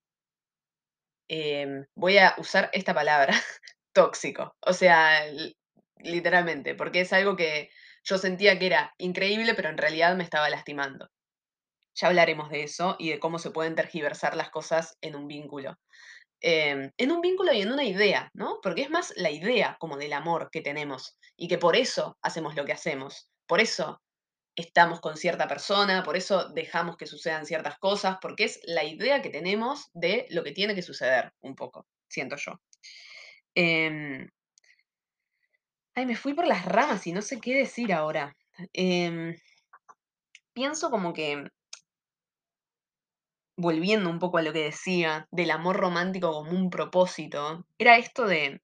em, 1.27 1.85
voy 1.95 2.17
a 2.17 2.35
usar 2.37 2.69
esta 2.73 2.93
palabra, 2.93 3.33
tóxico. 3.93 4.55
O 4.61 4.73
sea, 4.73 5.21
literalmente, 5.97 6.75
porque 6.75 7.01
es 7.01 7.13
algo 7.13 7.35
que 7.35 7.69
yo 8.03 8.17
sentía 8.17 8.59
que 8.59 8.67
era 8.67 8.93
increíble, 8.97 9.53
pero 9.55 9.69
en 9.69 9.77
realidad 9.77 10.15
me 10.15 10.23
estaba 10.23 10.49
lastimando. 10.49 11.09
Ya 11.95 12.07
hablaremos 12.07 12.49
de 12.49 12.63
eso 12.63 12.95
y 12.99 13.11
de 13.11 13.19
cómo 13.19 13.39
se 13.39 13.51
pueden 13.51 13.75
tergiversar 13.75 14.35
las 14.35 14.49
cosas 14.49 14.97
en 15.01 15.15
un 15.15 15.27
vínculo. 15.27 15.77
Em, 16.41 16.91
en 16.97 17.11
un 17.11 17.21
vínculo 17.21 17.53
y 17.53 17.61
en 17.61 17.71
una 17.71 17.85
idea, 17.85 18.29
¿no? 18.33 18.59
Porque 18.61 18.83
es 18.83 18.89
más 18.89 19.13
la 19.15 19.31
idea 19.31 19.77
como 19.79 19.97
del 19.97 20.13
amor 20.13 20.49
que 20.51 20.61
tenemos 20.61 21.17
y 21.37 21.47
que 21.47 21.57
por 21.57 21.77
eso 21.77 22.17
hacemos 22.21 22.55
lo 22.55 22.65
que 22.65 22.73
hacemos. 22.73 23.29
Por 23.47 23.61
eso 23.61 24.02
estamos 24.55 25.01
con 25.01 25.17
cierta 25.17 25.48
persona, 25.48 26.03
por 26.03 26.15
eso 26.15 26.50
dejamos 26.50 26.98
que 26.98 27.07
sucedan 27.07 27.45
ciertas 27.45 27.77
cosas, 27.79 28.17
porque 28.22 28.45
es 28.45 28.60
la 28.63 28.83
idea 28.83 29.22
que 29.22 29.29
tenemos 29.29 29.89
de 29.93 30.27
lo 30.29 30.43
que 30.43 30.51
tiene 30.51 30.75
que 30.75 30.81
suceder, 30.81 31.33
un 31.41 31.55
poco, 31.55 31.88
siento 32.07 32.36
yo. 32.36 32.60
Em, 33.55 34.29
ay, 35.95 36.05
me 36.05 36.15
fui 36.15 36.33
por 36.33 36.48
las 36.48 36.65
ramas 36.65 37.05
y 37.07 37.13
no 37.13 37.22
sé 37.22 37.39
qué 37.39 37.55
decir 37.55 37.93
ahora. 37.93 38.36
Em, 38.74 39.36
pienso 40.53 40.91
como 40.91 41.13
que, 41.13 41.48
volviendo 43.57 44.10
un 44.10 44.19
poco 44.19 44.38
a 44.38 44.43
lo 44.43 44.53
que 44.53 44.63
decía, 44.63 45.27
del 45.31 45.51
amor 45.51 45.77
romántico 45.77 46.31
como 46.31 46.51
un 46.51 46.69
propósito, 46.69 47.65
era 47.77 47.98
esto 47.98 48.25
de, 48.27 48.62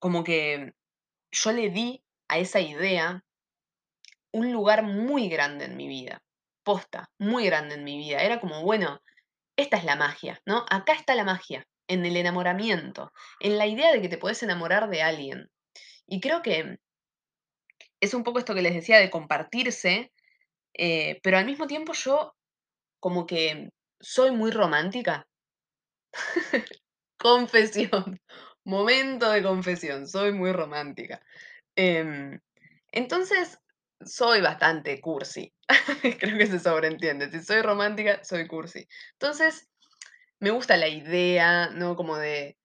como 0.00 0.24
que 0.24 0.74
yo 1.30 1.52
le 1.52 1.70
di 1.70 2.02
a 2.28 2.38
esa 2.38 2.60
idea 2.60 3.24
un 4.32 4.52
lugar 4.52 4.82
muy 4.82 5.28
grande 5.28 5.66
en 5.66 5.76
mi 5.76 5.88
vida, 5.88 6.22
posta, 6.64 7.10
muy 7.18 7.46
grande 7.46 7.74
en 7.74 7.84
mi 7.84 7.98
vida. 7.98 8.22
Era 8.22 8.40
como, 8.40 8.62
bueno, 8.62 9.00
esta 9.56 9.76
es 9.76 9.84
la 9.84 9.96
magia, 9.96 10.40
¿no? 10.46 10.64
Acá 10.70 10.94
está 10.94 11.14
la 11.14 11.24
magia, 11.24 11.66
en 11.88 12.06
el 12.06 12.16
enamoramiento, 12.16 13.12
en 13.40 13.58
la 13.58 13.66
idea 13.66 13.92
de 13.92 14.00
que 14.00 14.08
te 14.08 14.18
puedes 14.18 14.42
enamorar 14.42 14.88
de 14.88 15.02
alguien. 15.02 15.50
Y 16.06 16.20
creo 16.20 16.42
que 16.42 16.78
es 18.00 18.14
un 18.14 18.24
poco 18.24 18.38
esto 18.38 18.54
que 18.54 18.62
les 18.62 18.74
decía 18.74 18.98
de 18.98 19.10
compartirse, 19.10 20.12
eh, 20.74 21.20
pero 21.22 21.38
al 21.38 21.46
mismo 21.46 21.66
tiempo 21.66 21.92
yo 21.92 22.34
como 23.00 23.26
que 23.26 23.70
soy 24.00 24.30
muy 24.30 24.50
romántica. 24.50 25.26
confesión, 27.18 28.20
momento 28.64 29.30
de 29.30 29.42
confesión, 29.42 30.08
soy 30.08 30.32
muy 30.32 30.52
romántica. 30.52 31.22
Em, 31.76 32.40
entonces, 32.90 33.58
soy 34.06 34.40
bastante 34.40 35.00
cursi. 35.00 35.52
Creo 36.20 36.38
que 36.38 36.46
se 36.46 36.58
sobreentiende. 36.58 37.30
Si 37.30 37.42
soy 37.42 37.62
romántica, 37.62 38.22
soy 38.24 38.46
cursi. 38.46 38.86
Entonces, 39.12 39.68
me 40.40 40.50
gusta 40.50 40.76
la 40.76 40.88
idea, 40.88 41.70
¿no? 41.70 41.96
Como 41.96 42.16
de, 42.16 42.56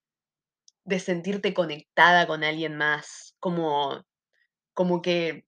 de 0.84 1.00
sentirte 1.00 1.54
conectada 1.54 2.28
con 2.28 2.44
alguien 2.44 2.78
más. 2.78 3.36
Como, 3.40 4.06
como 4.74 5.02
que 5.02 5.46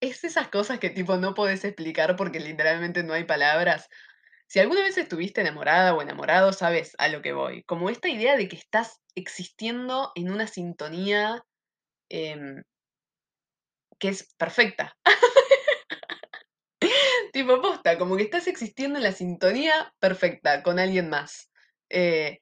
es 0.00 0.24
esas 0.24 0.48
cosas 0.48 0.78
que 0.78 0.90
tipo 0.90 1.16
no 1.16 1.34
podés 1.34 1.64
explicar 1.64 2.16
porque 2.16 2.40
literalmente 2.40 3.02
no 3.02 3.14
hay 3.14 3.24
palabras. 3.24 3.88
Si 4.46 4.60
alguna 4.60 4.82
vez 4.82 4.96
estuviste 4.96 5.40
enamorada 5.40 5.94
o 5.94 6.02
enamorado, 6.02 6.52
sabes 6.52 6.94
a 6.98 7.08
lo 7.08 7.22
que 7.22 7.32
voy. 7.32 7.64
Como 7.64 7.90
esta 7.90 8.08
idea 8.08 8.36
de 8.36 8.48
que 8.48 8.56
estás 8.56 9.00
existiendo 9.14 10.12
en 10.14 10.30
una 10.30 10.46
sintonía 10.46 11.44
em, 12.08 12.62
que 13.98 14.08
es 14.08 14.34
perfecta. 14.36 14.96
tipo 17.32 17.60
posta, 17.60 17.98
como 17.98 18.16
que 18.16 18.22
estás 18.24 18.46
existiendo 18.46 18.98
en 18.98 19.04
la 19.04 19.12
sintonía 19.12 19.92
perfecta 19.98 20.62
con 20.62 20.78
alguien 20.78 21.10
más. 21.10 21.50
Eh, 21.90 22.40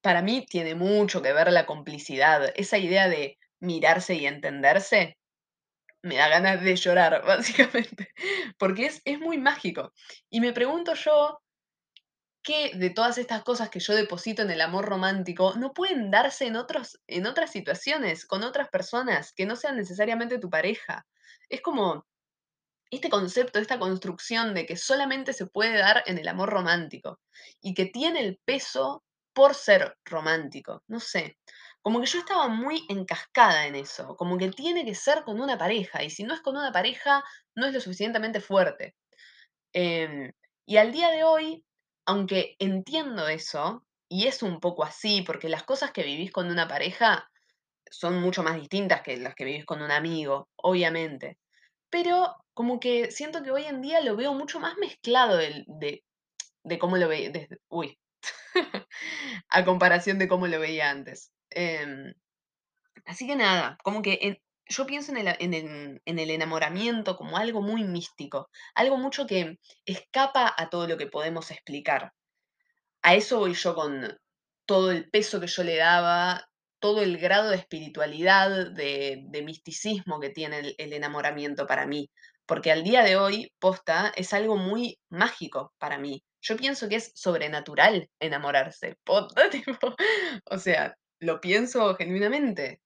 para 0.00 0.22
mí 0.22 0.46
tiene 0.46 0.74
mucho 0.74 1.22
que 1.22 1.32
ver 1.32 1.50
la 1.52 1.66
complicidad, 1.66 2.52
esa 2.54 2.78
idea 2.78 3.08
de 3.08 3.38
mirarse 3.60 4.14
y 4.14 4.26
entenderse. 4.26 5.16
Me 6.02 6.16
da 6.16 6.28
ganas 6.28 6.62
de 6.62 6.76
llorar, 6.76 7.22
básicamente, 7.26 8.10
porque 8.58 8.86
es, 8.86 9.02
es 9.04 9.18
muy 9.18 9.38
mágico. 9.38 9.92
Y 10.30 10.40
me 10.40 10.52
pregunto 10.52 10.94
yo, 10.94 11.40
¿qué 12.46 12.70
de 12.76 12.90
todas 12.90 13.18
estas 13.18 13.42
cosas 13.42 13.70
que 13.70 13.80
yo 13.80 13.92
deposito 13.94 14.42
en 14.42 14.50
el 14.52 14.60
amor 14.60 14.86
romántico 14.86 15.54
no 15.56 15.74
pueden 15.74 16.12
darse 16.12 16.46
en, 16.46 16.54
otros, 16.54 17.00
en 17.08 17.26
otras 17.26 17.50
situaciones, 17.50 18.24
con 18.24 18.44
otras 18.44 18.68
personas, 18.68 19.32
que 19.32 19.46
no 19.46 19.56
sean 19.56 19.76
necesariamente 19.76 20.38
tu 20.38 20.48
pareja? 20.48 21.06
Es 21.48 21.60
como, 21.60 22.06
este 22.88 23.10
concepto, 23.10 23.58
esta 23.58 23.80
construcción 23.80 24.54
de 24.54 24.64
que 24.64 24.76
solamente 24.76 25.32
se 25.32 25.46
puede 25.46 25.76
dar 25.76 26.04
en 26.06 26.18
el 26.18 26.28
amor 26.28 26.50
romántico 26.50 27.20
y 27.60 27.74
que 27.74 27.86
tiene 27.86 28.20
el 28.20 28.38
peso 28.44 29.02
por 29.32 29.54
ser 29.54 29.96
romántico, 30.04 30.84
no 30.86 31.00
sé, 31.00 31.36
como 31.82 32.00
que 32.00 32.06
yo 32.06 32.20
estaba 32.20 32.46
muy 32.46 32.86
encascada 32.88 33.66
en 33.66 33.74
eso, 33.74 34.16
como 34.16 34.38
que 34.38 34.50
tiene 34.50 34.84
que 34.84 34.94
ser 34.94 35.24
con 35.24 35.40
una 35.40 35.58
pareja 35.58 36.04
y 36.04 36.10
si 36.10 36.22
no 36.22 36.32
es 36.32 36.40
con 36.42 36.56
una 36.56 36.70
pareja 36.72 37.24
no 37.56 37.66
es 37.66 37.74
lo 37.74 37.80
suficientemente 37.80 38.40
fuerte. 38.40 38.94
Em, 39.72 40.32
y 40.64 40.76
al 40.76 40.92
día 40.92 41.10
de 41.10 41.24
hoy, 41.24 41.64
aunque 42.06 42.56
entiendo 42.58 43.28
eso, 43.28 43.84
y 44.08 44.26
es 44.26 44.42
un 44.42 44.60
poco 44.60 44.84
así, 44.84 45.22
porque 45.22 45.48
las 45.48 45.64
cosas 45.64 45.90
que 45.92 46.04
vivís 46.04 46.30
con 46.30 46.48
una 46.48 46.68
pareja 46.68 47.28
son 47.90 48.20
mucho 48.20 48.42
más 48.42 48.56
distintas 48.56 49.02
que 49.02 49.16
las 49.16 49.34
que 49.34 49.44
vivís 49.44 49.64
con 49.64 49.82
un 49.82 49.90
amigo, 49.90 50.48
obviamente. 50.56 51.38
Pero 51.90 52.36
como 52.54 52.80
que 52.80 53.10
siento 53.10 53.42
que 53.42 53.50
hoy 53.50 53.64
en 53.64 53.82
día 53.82 54.00
lo 54.00 54.16
veo 54.16 54.34
mucho 54.34 54.60
más 54.60 54.76
mezclado 54.78 55.36
de 55.36 56.78
cómo 56.78 56.96
lo 56.96 57.08
veía 57.08 57.30
uy, 57.68 57.98
a 59.48 59.64
comparación 59.64 60.18
de 60.18 60.28
cómo 60.28 60.46
lo 60.46 60.60
veía 60.60 60.90
antes. 60.90 61.32
Em, 61.50 62.14
así 63.04 63.26
que 63.26 63.36
nada, 63.36 63.78
como 63.82 64.02
que 64.02 64.42
yo 64.68 64.86
pienso 64.86 65.12
en 65.12 65.18
el 65.18 65.36
en 65.38 65.54
el 65.54 66.02
en 66.04 66.18
el 66.18 66.30
enamoramiento 66.30 67.16
como 67.16 67.38
algo 67.38 67.62
muy 67.62 67.84
místico, 67.84 68.50
algo 68.74 68.96
mucho 68.98 69.26
que 69.26 69.58
escapa 69.84 70.54
a 70.56 70.68
todo 70.70 70.86
lo 70.88 70.96
que 70.96 71.06
podemos 71.06 71.50
explicar. 71.50 72.12
A 73.02 73.14
eso 73.14 73.38
voy 73.38 73.54
yo 73.54 73.74
con 73.74 74.18
todo 74.66 74.90
el 74.90 75.08
peso 75.10 75.40
que 75.40 75.46
yo 75.46 75.62
le 75.62 75.76
daba, 75.76 76.48
todo 76.80 77.02
el 77.02 77.18
grado 77.18 77.50
de 77.50 77.56
espiritualidad, 77.56 78.72
de, 78.72 79.24
de 79.28 79.42
misticismo 79.42 80.20
que 80.20 80.30
tiene 80.30 80.58
el, 80.60 80.74
el 80.78 80.92
enamoramiento 80.92 81.66
para 81.66 81.86
mí. 81.86 82.10
Porque 82.46 82.70
al 82.72 82.84
día 82.84 83.02
de 83.02 83.16
hoy, 83.16 83.52
posta, 83.58 84.12
es 84.16 84.32
algo 84.32 84.56
muy 84.56 84.98
mágico 85.08 85.72
para 85.78 85.98
mí. 85.98 86.24
Yo 86.40 86.56
pienso 86.56 86.88
que 86.88 86.96
es 86.96 87.12
sobrenatural 87.14 88.08
enamorarse. 88.20 88.96
Posta, 89.04 89.50
tipo, 89.50 89.94
o 90.44 90.58
sea, 90.58 90.94
lo 91.20 91.40
pienso 91.40 91.94
genuinamente. 91.96 92.80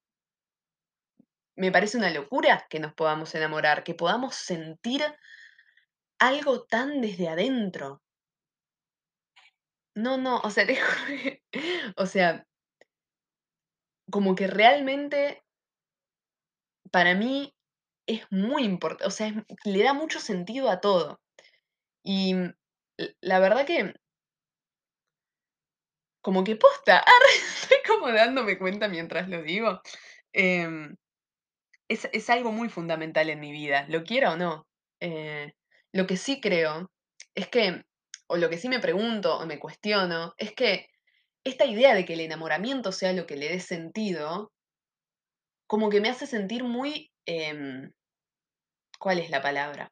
Me 1.61 1.71
parece 1.71 1.99
una 1.99 2.09
locura 2.09 2.67
que 2.71 2.81
nos 2.81 2.95
podamos 2.95 3.35
enamorar, 3.35 3.85
que 3.85 3.93
podamos 3.93 4.35
sentir 4.35 5.05
algo 6.19 6.65
tan 6.65 7.03
desde 7.03 7.29
adentro. 7.29 8.01
No, 9.95 10.17
no, 10.17 10.39
o 10.41 10.51
sea, 10.51 10.67
te 10.67 10.79
o 11.99 12.07
sea, 12.07 12.47
como 14.11 14.35
que 14.35 14.47
realmente 14.47 15.43
para 16.91 17.15
mí 17.15 17.55
es 18.07 18.23
muy 18.31 18.65
importante, 18.65 19.07
o 19.07 19.11
sea, 19.11 19.45
le 19.65 19.83
da 19.83 19.93
mucho 19.93 20.19
sentido 20.19 20.71
a 20.71 20.81
todo. 20.81 21.21
Y 22.03 22.37
la 23.21 23.39
verdad 23.39 23.67
que, 23.67 23.93
como 26.23 26.43
que 26.43 26.57
posta, 26.57 27.05
estoy 27.61 27.79
como 27.87 28.11
dándome 28.11 28.57
cuenta 28.59 28.89
mientras 28.89 29.29
lo 29.29 29.43
digo. 29.43 29.83
em, 30.33 30.97
es, 31.91 32.09
es 32.13 32.31
algo 32.31 32.53
muy 32.53 32.69
fundamental 32.69 33.29
en 33.31 33.41
mi 33.41 33.51
vida, 33.51 33.85
lo 33.89 34.05
quiera 34.05 34.33
o 34.33 34.37
no. 34.37 34.67
Eh, 35.01 35.53
lo 35.93 36.07
que 36.07 36.17
sí 36.17 36.41
creo 36.41 36.89
es 37.35 37.49
que, 37.49 37.83
o 38.29 38.37
lo 38.37 38.49
que 38.49 38.59
sí 38.59 38.69
me 38.69 38.79
pregunto 38.79 39.37
o 39.37 39.45
me 39.45 39.59
cuestiono, 39.59 40.33
es 40.39 40.55
que 40.55 40.87
esta 41.45 41.65
idea 41.67 41.95
de 41.95 42.05
que 42.05 42.15
el 42.15 42.21
enamoramiento 42.21 42.93
sea 42.93 43.13
lo 43.13 43.27
que 43.27 43.37
le 43.37 43.49
dé 43.49 43.59
sentido, 43.59 44.53
como 45.67 45.91
que 45.91 46.01
me 46.01 46.09
hace 46.09 46.29
sentir 46.29 46.63
muy, 46.63 47.11
em, 47.27 47.91
¿cuál 49.01 49.19
es 49.19 49.31
la 49.31 49.43
palabra? 49.43 49.89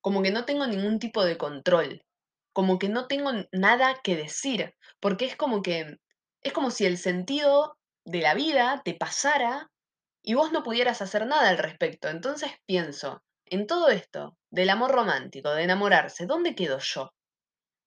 Como 0.00 0.22
que 0.22 0.30
no 0.30 0.44
tengo 0.44 0.64
ningún 0.68 1.00
tipo 1.00 1.24
de 1.24 1.36
control, 1.36 2.04
como 2.52 2.78
que 2.78 2.88
no 2.88 3.08
tengo 3.08 3.32
nada 3.50 3.98
que 4.04 4.14
decir, 4.14 4.76
porque 5.00 5.24
es 5.24 5.34
como 5.34 5.60
que, 5.60 5.96
es 6.42 6.52
como 6.52 6.70
si 6.70 6.86
el 6.86 6.98
sentido 6.98 7.76
de 8.04 8.20
la 8.20 8.34
vida 8.34 8.82
te 8.84 8.94
pasara 8.94 9.72
y 10.28 10.34
vos 10.34 10.50
no 10.50 10.64
pudieras 10.64 11.00
hacer 11.02 11.24
nada 11.24 11.48
al 11.48 11.56
respecto. 11.56 12.08
Entonces 12.08 12.50
pienso, 12.66 13.22
en 13.46 13.68
todo 13.68 13.88
esto, 13.90 14.36
del 14.50 14.70
amor 14.70 14.90
romántico, 14.90 15.54
de 15.54 15.62
enamorarse, 15.62 16.26
¿dónde 16.26 16.56
quedo 16.56 16.80
yo? 16.80 17.14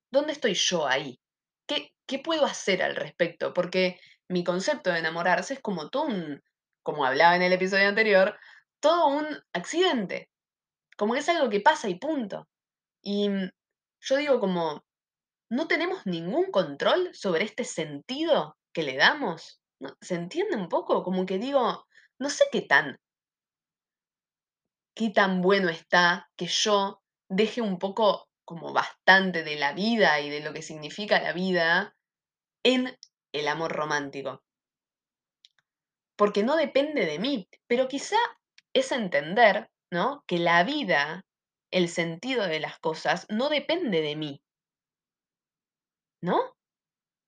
¿Dónde 0.09 0.31
estoy 0.31 0.53
yo 0.53 0.87
ahí? 0.87 1.19
¿Qué, 1.67 1.93
qué 2.07 2.19
puedo 2.19 2.45
hacer 2.45 2.81
al 2.81 2.95
respecto? 2.95 3.53
Porque 3.53 3.99
mi 4.29 4.45
concepto 4.45 4.89
de 4.89 4.99
enamorarse 4.99 5.55
es 5.55 5.59
como 5.59 5.89
todo 5.89 6.03
un, 6.03 6.41
como 6.81 7.03
hablaba 7.03 7.35
en 7.35 7.41
el 7.41 7.51
episodio 7.51 7.89
anterior, 7.89 8.39
todo 8.79 9.07
un 9.07 9.27
accidente, 9.51 10.29
como 10.97 11.13
que 11.13 11.19
es 11.19 11.27
algo 11.27 11.49
que 11.49 11.59
pasa 11.59 11.89
y 11.89 11.95
punto. 11.95 12.47
Y 13.01 13.27
mm, 13.27 13.51
yo 13.99 14.15
digo 14.15 14.39
como, 14.39 14.85
¿no 15.49 15.67
tenemos 15.67 16.05
ningún 16.05 16.51
control 16.51 17.13
sobre 17.13 17.43
este 17.43 17.65
sentido 17.65 18.57
que 18.71 18.83
le 18.83 18.95
damos? 18.95 19.59
¿No? 19.81 19.93
¿Se 19.99 20.15
entiende 20.15 20.55
un 20.55 20.69
poco? 20.69 21.03
Como 21.03 21.25
que 21.25 21.37
digo, 21.37 21.85
no 22.19 22.29
sé 22.29 22.45
qué 22.51 22.61
tan, 22.61 22.99
qué 24.95 25.09
tan 25.09 25.41
bueno 25.41 25.69
está 25.69 26.29
que 26.35 26.47
yo 26.47 27.01
deje 27.29 27.61
un 27.61 27.79
poco, 27.79 28.27
como 28.43 28.73
bastante 28.73 29.43
de 29.43 29.55
la 29.55 29.73
vida 29.73 30.19
y 30.19 30.29
de 30.29 30.41
lo 30.41 30.53
que 30.53 30.61
significa 30.61 31.21
la 31.21 31.33
vida 31.33 31.95
en 32.63 32.97
el 33.31 33.47
amor 33.47 33.71
romántico. 33.71 34.43
Porque 36.17 36.43
no 36.43 36.57
depende 36.57 37.05
de 37.05 37.19
mí, 37.19 37.47
pero 37.67 37.87
quizá 37.87 38.17
es 38.73 38.91
entender, 38.91 39.69
¿no? 39.91 40.23
Que 40.27 40.37
la 40.37 40.63
vida, 40.63 41.25
el 41.71 41.87
sentido 41.87 42.47
de 42.47 42.59
las 42.59 42.79
cosas, 42.79 43.25
no 43.29 43.49
depende 43.49 44.01
de 44.01 44.15
mí. 44.15 44.41
¿No? 46.21 46.57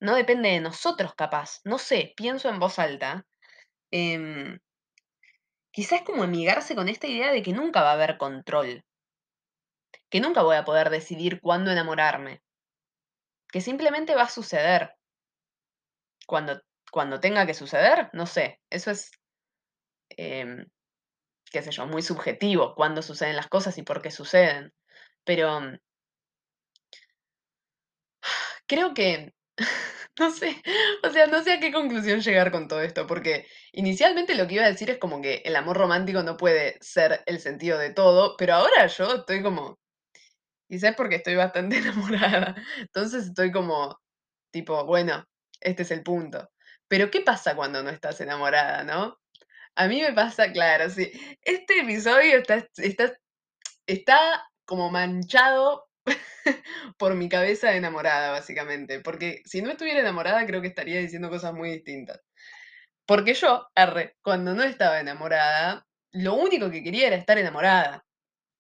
No 0.02 0.16
depende 0.16 0.50
de 0.50 0.60
nosotros, 0.60 1.14
capaz. 1.16 1.62
No 1.64 1.78
sé, 1.78 2.14
pienso 2.18 2.50
en 2.50 2.60
voz 2.60 2.80
alta. 2.80 3.26
Em, 3.92 4.60
quizás 5.72 6.02
como 6.04 6.24
amigarse 6.24 6.76
con 6.76 6.90
esta 6.90 7.08
idea 7.08 7.32
de 7.32 7.42
que 7.42 7.54
nunca 7.54 7.82
va 7.82 7.92
a 7.92 7.94
haber 7.94 8.18
control. 8.18 8.84
Que 10.10 10.20
nunca 10.20 10.44
voy 10.44 10.58
a 10.58 10.66
poder 10.66 10.90
decidir 10.90 11.40
cuándo 11.42 11.72
enamorarme. 11.72 12.42
Que 13.52 13.62
simplemente 13.62 14.16
va 14.16 14.24
a 14.24 14.30
suceder. 14.30 14.96
Cuando, 16.28 16.62
cuando 16.92 17.20
tenga 17.20 17.46
que 17.46 17.54
suceder, 17.54 18.10
no 18.14 18.26
sé. 18.26 18.60
Eso 18.70 18.92
es, 18.92 19.12
em, 20.10 20.66
qué 21.52 21.62
sé 21.64 21.72
yo, 21.72 21.86
muy 21.88 22.02
subjetivo, 22.02 22.76
cuándo 22.76 23.02
suceden 23.02 23.36
las 23.36 23.48
cosas 23.48 23.78
y 23.78 23.84
por 23.84 24.02
qué 24.02 24.12
suceden. 24.12 24.74
Pero 25.24 25.62
creo 28.68 28.94
que 28.94 29.34
No 30.20 30.32
sé, 30.32 30.62
o 31.04 31.10
sea, 31.10 31.28
no 31.28 31.44
sé 31.44 31.54
a 31.54 31.60
qué 31.60 31.72
conclusión 31.72 32.20
llegar 32.22 32.52
con 32.52 32.68
todo 32.68 32.82
esto, 32.82 33.08
porque 33.08 33.48
inicialmente 33.72 34.36
lo 34.36 34.48
que 34.48 34.56
iba 34.56 34.66
a 34.66 34.68
decir 34.72 34.90
es 34.90 34.98
como 34.98 35.22
que 35.22 35.42
el 35.46 35.56
amor 35.56 35.78
romántico 35.78 36.22
no 36.24 36.38
puede 36.38 36.78
ser 36.82 37.24
el 37.26 37.40
sentido 37.40 37.78
de 37.78 37.92
todo, 37.94 38.36
pero 38.38 38.56
ahora 38.56 38.88
yo 38.88 39.16
estoy 39.16 39.42
como, 39.42 39.80
quizás 40.70 40.96
porque 40.96 41.18
estoy 41.18 41.36
bastante 41.36 41.78
enamorada, 41.80 42.56
entonces 42.80 43.28
estoy 43.28 43.52
como, 43.52 44.00
tipo, 44.52 44.86
bueno, 44.86 45.26
este 45.62 45.84
es 45.84 45.92
el 45.92 46.04
punto. 46.04 46.50
Pero 46.88 47.12
¿qué 47.12 47.22
pasa 47.22 47.56
cuando 47.56 47.84
no 47.84 47.90
estás 47.90 48.22
enamorada, 48.22 48.84
no? 48.84 49.18
A 49.76 49.88
mí 49.88 50.02
me 50.02 50.14
pasa, 50.14 50.52
claro, 50.54 50.90
sí. 50.90 51.12
Este 51.44 51.82
episodio 51.82 52.40
está, 52.40 52.68
está, 52.78 53.14
está 53.88 54.50
como 54.66 54.90
manchado 54.92 55.88
por 56.98 57.16
mi 57.16 57.30
cabeza 57.30 57.76
enamorada, 57.76 58.32
básicamente. 58.32 59.00
Porque 59.00 59.42
si 59.46 59.62
no 59.62 59.72
estuviera 59.72 60.00
enamorada, 60.00 60.46
creo 60.46 60.62
que 60.62 60.68
estaría 60.68 61.00
diciendo 61.00 61.30
cosas 61.30 61.54
muy 61.54 61.72
distintas. 61.72 62.22
Porque 63.06 63.34
yo, 63.34 63.68
arre, 63.76 64.16
cuando 64.24 64.54
no 64.54 64.64
estaba 64.64 65.00
enamorada, 65.00 65.86
lo 66.12 66.36
único 66.36 66.72
que 66.72 66.84
quería 66.84 67.08
era 67.08 67.16
estar 67.16 67.38
enamorada. 67.38 68.06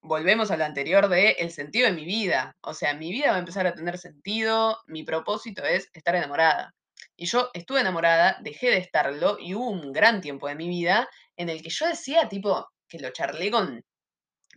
Volvemos 0.03 0.51
a 0.51 0.57
lo 0.57 0.65
anterior 0.65 1.09
de 1.09 1.31
el 1.39 1.51
sentido 1.51 1.87
de 1.87 1.93
mi 1.93 2.05
vida. 2.05 2.55
O 2.61 2.73
sea, 2.73 2.93
mi 2.95 3.11
vida 3.11 3.31
va 3.31 3.37
a 3.37 3.39
empezar 3.39 3.67
a 3.67 3.75
tener 3.75 3.97
sentido, 3.97 4.79
mi 4.87 5.03
propósito 5.03 5.63
es 5.63 5.89
estar 5.93 6.15
enamorada. 6.15 6.73
Y 7.15 7.27
yo 7.27 7.49
estuve 7.53 7.81
enamorada, 7.81 8.37
dejé 8.41 8.71
de 8.71 8.77
estarlo 8.77 9.37
y 9.39 9.53
hubo 9.55 9.69
un 9.69 9.91
gran 9.93 10.21
tiempo 10.21 10.47
de 10.47 10.55
mi 10.55 10.67
vida 10.69 11.07
en 11.37 11.49
el 11.49 11.61
que 11.61 11.69
yo 11.69 11.87
decía, 11.87 12.27
tipo, 12.29 12.67
que 12.89 12.99
lo 12.99 13.11
charlé 13.11 13.51
con, 13.51 13.83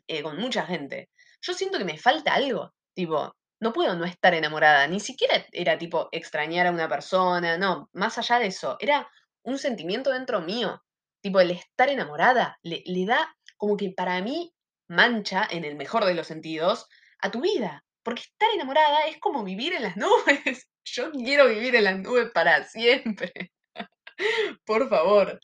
eh, 0.09 0.23
con 0.23 0.39
mucha 0.39 0.67
gente. 0.67 1.11
Yo 1.43 1.55
siento 1.55 1.79
que 1.79 1.85
me 1.85 1.99
falta 1.99 2.35
algo. 2.35 2.74
Tipo, 2.95 3.35
no 3.61 3.73
puedo 3.73 3.95
no 3.97 4.05
estar 4.05 4.35
enamorada. 4.35 4.87
Ni 4.87 5.01
siquiera 5.01 5.45
era 5.53 5.79
tipo 5.79 6.09
extrañar 6.13 6.67
a 6.67 6.73
una 6.73 6.89
persona, 6.89 7.59
no, 7.59 7.89
más 7.93 8.19
allá 8.19 8.39
de 8.39 8.47
eso. 8.47 8.77
Era 8.81 9.09
un 9.43 9.59
sentimiento 9.59 10.11
dentro 10.11 10.41
mío. 10.41 10.83
Tipo, 11.21 11.41
el 11.41 11.51
estar 11.53 11.89
enamorada 11.89 12.59
le, 12.63 12.83
le 12.87 13.07
da 13.07 13.37
como 13.57 13.77
que 13.77 13.91
para 13.91 14.21
mí 14.23 14.55
mancha, 14.89 15.47
en 15.51 15.65
el 15.65 15.77
mejor 15.77 16.05
de 16.05 16.15
los 16.15 16.27
sentidos, 16.27 16.87
a 17.21 17.31
tu 17.31 17.41
vida. 17.41 17.85
Porque 18.03 18.23
estar 18.23 18.51
enamorada 18.55 19.07
es 19.07 19.19
como 19.19 19.45
vivir 19.45 19.75
en 19.75 19.83
las 19.83 19.97
nubes. 19.97 20.69
Yo 20.85 21.11
quiero 21.13 21.49
vivir 21.49 21.75
en 21.75 21.85
las 21.85 21.99
nubes 21.99 22.31
para 22.33 22.65
siempre. 22.65 23.33
Por 24.67 24.89
favor. 24.89 25.41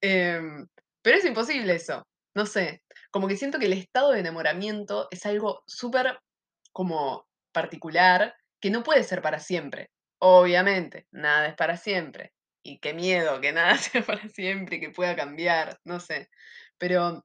Em, 0.00 0.66
pero 1.02 1.18
es 1.18 1.24
imposible 1.24 1.74
eso. 1.74 2.06
No 2.34 2.46
sé. 2.46 2.82
Como 3.10 3.28
que 3.28 3.36
siento 3.36 3.58
que 3.58 3.66
el 3.66 3.72
estado 3.72 4.12
de 4.12 4.20
enamoramiento 4.20 5.08
es 5.10 5.26
algo 5.26 5.62
súper 5.66 6.18
como 6.74 7.26
particular 7.52 8.36
que 8.60 8.70
no 8.70 8.82
puede 8.82 9.04
ser 9.04 9.22
para 9.22 9.38
siempre. 9.38 9.90
Obviamente, 10.18 11.06
nada 11.12 11.46
es 11.46 11.54
para 11.54 11.78
siempre. 11.78 12.34
Y 12.62 12.78
qué 12.80 12.92
miedo 12.94 13.40
que 13.40 13.52
nada 13.52 13.78
sea 13.78 14.02
para 14.04 14.28
siempre 14.28 14.80
que 14.80 14.90
pueda 14.90 15.16
cambiar, 15.16 15.78
no 15.84 16.00
sé. 16.00 16.28
Pero, 16.78 17.24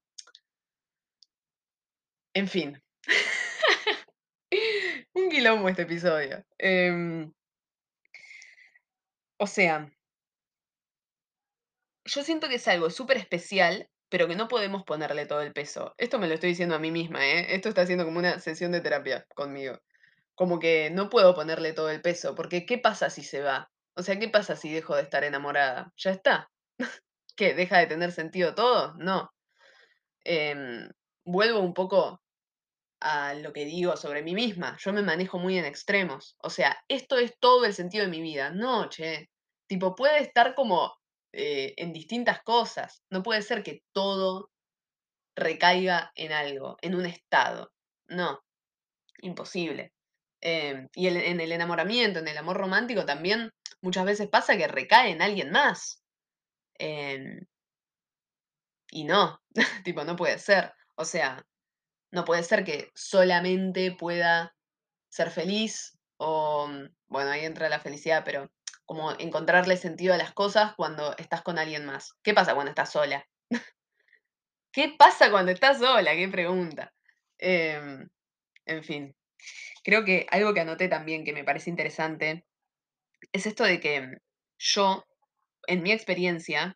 en 2.34 2.48
fin. 2.48 2.82
Un 5.14 5.30
quilombo 5.30 5.70
este 5.70 5.84
episodio. 5.84 6.46
Em, 6.58 7.32
o 9.38 9.48
sea, 9.48 9.90
yo 12.06 12.24
siento 12.24 12.48
que 12.50 12.56
es 12.56 12.68
algo 12.68 12.90
súper 12.90 13.18
especial, 13.18 13.90
pero 14.10 14.28
que 14.28 14.36
no 14.36 14.48
podemos 14.48 14.84
ponerle 14.84 15.26
todo 15.26 15.42
el 15.42 15.54
peso. 15.54 15.94
Esto 15.98 16.20
me 16.20 16.28
lo 16.28 16.34
estoy 16.34 16.50
diciendo 16.50 16.76
a 16.76 16.80
mí 16.80 16.92
misma, 16.92 17.26
¿eh? 17.26 17.56
Esto 17.56 17.70
está 17.70 17.86
siendo 17.86 18.06
como 18.06 18.20
una 18.20 18.40
sesión 18.40 18.72
de 18.72 18.82
terapia 18.82 19.26
conmigo. 19.36 19.80
Como 20.36 20.60
que 20.60 20.90
no 20.90 21.10
puedo 21.10 21.36
ponerle 21.36 21.74
todo 21.74 21.90
el 21.90 22.02
peso, 22.02 22.36
porque 22.36 22.66
¿qué 22.66 22.78
pasa 22.78 23.10
si 23.10 23.24
se 23.24 23.42
va? 23.42 23.72
O 23.96 24.04
sea, 24.04 24.18
¿qué 24.20 24.30
pasa 24.30 24.56
si 24.56 24.72
dejo 24.72 24.96
de 24.96 25.04
estar 25.04 25.24
enamorada? 25.24 25.94
Ya 25.98 26.12
está. 26.12 26.50
¿Qué? 27.36 27.54
¿Deja 27.54 27.80
de 27.80 27.88
tener 27.88 28.12
sentido 28.12 28.56
todo? 28.56 28.96
No. 28.98 29.32
Em, 30.24 30.90
vuelvo 31.26 31.60
un 31.60 31.74
poco 31.74 32.22
a 33.02 33.34
lo 33.36 33.54
que 33.54 33.66
digo 33.66 33.96
sobre 33.98 34.24
mí 34.24 34.34
misma. 34.36 34.78
Yo 34.80 34.94
me 34.94 35.02
manejo 35.04 35.40
muy 35.40 35.58
en 35.58 35.66
extremos. 35.66 36.36
O 36.42 36.50
sea, 36.50 36.78
esto 36.88 37.18
es 37.18 37.38
todo 37.40 37.66
el 37.66 37.74
sentido 37.74 38.06
de 38.06 38.12
mi 38.12 38.22
vida. 38.22 38.52
No, 38.52 38.90
che. 38.90 39.30
Tipo, 39.68 39.96
puede 39.96 40.20
estar 40.20 40.56
como 40.56 40.99
eh, 41.34 41.74
en 41.78 41.94
distintas 41.94 42.42
cosas. 42.44 43.04
No 43.10 43.24
puede 43.24 43.42
ser 43.42 43.64
que 43.64 43.84
todo 43.94 44.52
recaiga 45.36 46.12
en 46.16 46.32
algo, 46.32 46.78
en 46.82 46.96
un 46.96 47.06
estado. 47.06 47.72
No, 48.08 48.42
imposible. 49.22 49.94
Em, 50.42 50.90
y 50.94 51.08
en 51.08 51.42
el 51.42 51.52
enamoramiento, 51.52 52.20
en 52.20 52.28
el 52.28 52.38
amor 52.38 52.58
romántico 52.58 53.06
también 53.06 53.52
muchas 53.82 54.06
veces 54.06 54.30
pasa 54.30 54.58
que 54.58 54.68
recae 54.68 55.12
en 55.12 55.22
alguien 55.22 55.52
más. 55.52 56.02
Em, 56.80 57.46
y 58.92 59.04
no, 59.04 59.42
tipo, 59.86 60.04
no 60.04 60.16
puede 60.16 60.40
ser. 60.40 60.74
O 60.96 61.06
sea, 61.06 61.46
no 62.12 62.26
puede 62.26 62.44
ser 62.44 62.64
que 62.64 62.92
solamente 62.96 63.92
pueda 63.92 64.56
ser 65.10 65.32
feliz 65.32 65.98
o, 66.18 66.68
mm, 66.68 66.90
bueno, 67.08 67.32
ahí 67.32 67.46
entra 67.46 67.70
la 67.70 67.80
felicidad, 67.80 68.24
pero 68.26 68.52
como 68.90 69.12
encontrarle 69.20 69.78
sentido 69.78 70.16
a 70.16 70.18
las 70.18 70.34
cosas 70.34 70.74
cuando 70.74 71.16
estás 71.20 71.44
con 71.44 71.60
alguien 71.60 71.86
más. 71.86 72.16
¿Qué 72.24 72.34
pasa 72.34 72.56
cuando 72.56 72.72
estás 72.72 72.92
sola? 72.92 73.24
¿Qué 74.74 74.96
pasa 74.98 75.30
cuando 75.30 75.52
estás 75.52 75.78
sola? 75.78 76.16
Qué 76.16 76.28
pregunta. 76.28 76.92
Em, 77.38 78.10
en 78.66 78.84
fin, 78.84 79.16
creo 79.84 80.04
que 80.04 80.26
algo 80.32 80.56
que 80.56 80.62
anoté 80.62 80.88
también 80.88 81.24
que 81.24 81.34
me 81.34 81.44
parece 81.44 81.70
interesante 81.70 82.46
es 83.32 83.46
esto 83.46 83.64
de 83.64 83.80
que 83.80 84.18
yo, 84.58 85.06
en 85.68 85.84
mi 85.84 85.92
experiencia, 85.92 86.76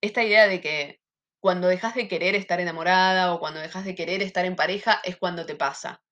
esta 0.00 0.24
idea 0.24 0.48
de 0.48 0.62
que 0.62 1.00
cuando 1.40 1.68
dejas 1.68 1.94
de 1.94 2.08
querer 2.08 2.36
estar 2.36 2.58
enamorada 2.58 3.34
o 3.34 3.38
cuando 3.38 3.60
dejas 3.60 3.84
de 3.84 3.94
querer 3.94 4.22
estar 4.22 4.46
en 4.46 4.56
pareja 4.56 5.02
es 5.04 5.18
cuando 5.18 5.44
te 5.44 5.56
pasa. 5.56 6.02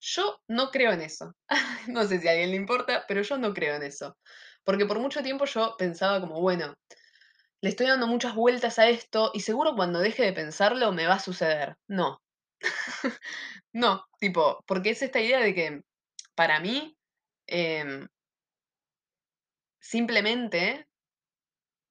Yo 0.00 0.40
no 0.48 0.70
creo 0.70 0.92
en 0.92 1.00
eso. 1.02 1.34
no 1.88 2.06
sé 2.06 2.20
si 2.20 2.28
a 2.28 2.32
alguien 2.32 2.50
le 2.50 2.56
importa, 2.56 3.04
pero 3.08 3.22
yo 3.22 3.38
no 3.38 3.52
creo 3.54 3.76
en 3.76 3.82
eso. 3.82 4.16
Porque 4.64 4.86
por 4.86 4.98
mucho 5.00 5.22
tiempo 5.22 5.44
yo 5.46 5.76
pensaba 5.78 6.20
como, 6.20 6.40
bueno, 6.40 6.74
le 7.62 7.70
estoy 7.70 7.86
dando 7.86 8.06
muchas 8.06 8.34
vueltas 8.34 8.78
a 8.78 8.88
esto 8.88 9.30
y 9.34 9.40
seguro 9.40 9.74
cuando 9.76 10.00
deje 10.00 10.24
de 10.24 10.32
pensarlo 10.32 10.92
me 10.92 11.06
va 11.06 11.14
a 11.14 11.20
suceder. 11.20 11.76
No. 11.88 12.20
no, 13.72 14.04
tipo, 14.20 14.62
porque 14.66 14.90
es 14.90 15.02
esta 15.02 15.20
idea 15.20 15.40
de 15.40 15.54
que 15.54 15.82
para 16.36 16.60
mí 16.60 16.96
em, 17.46 18.08
simplemente 19.80 20.86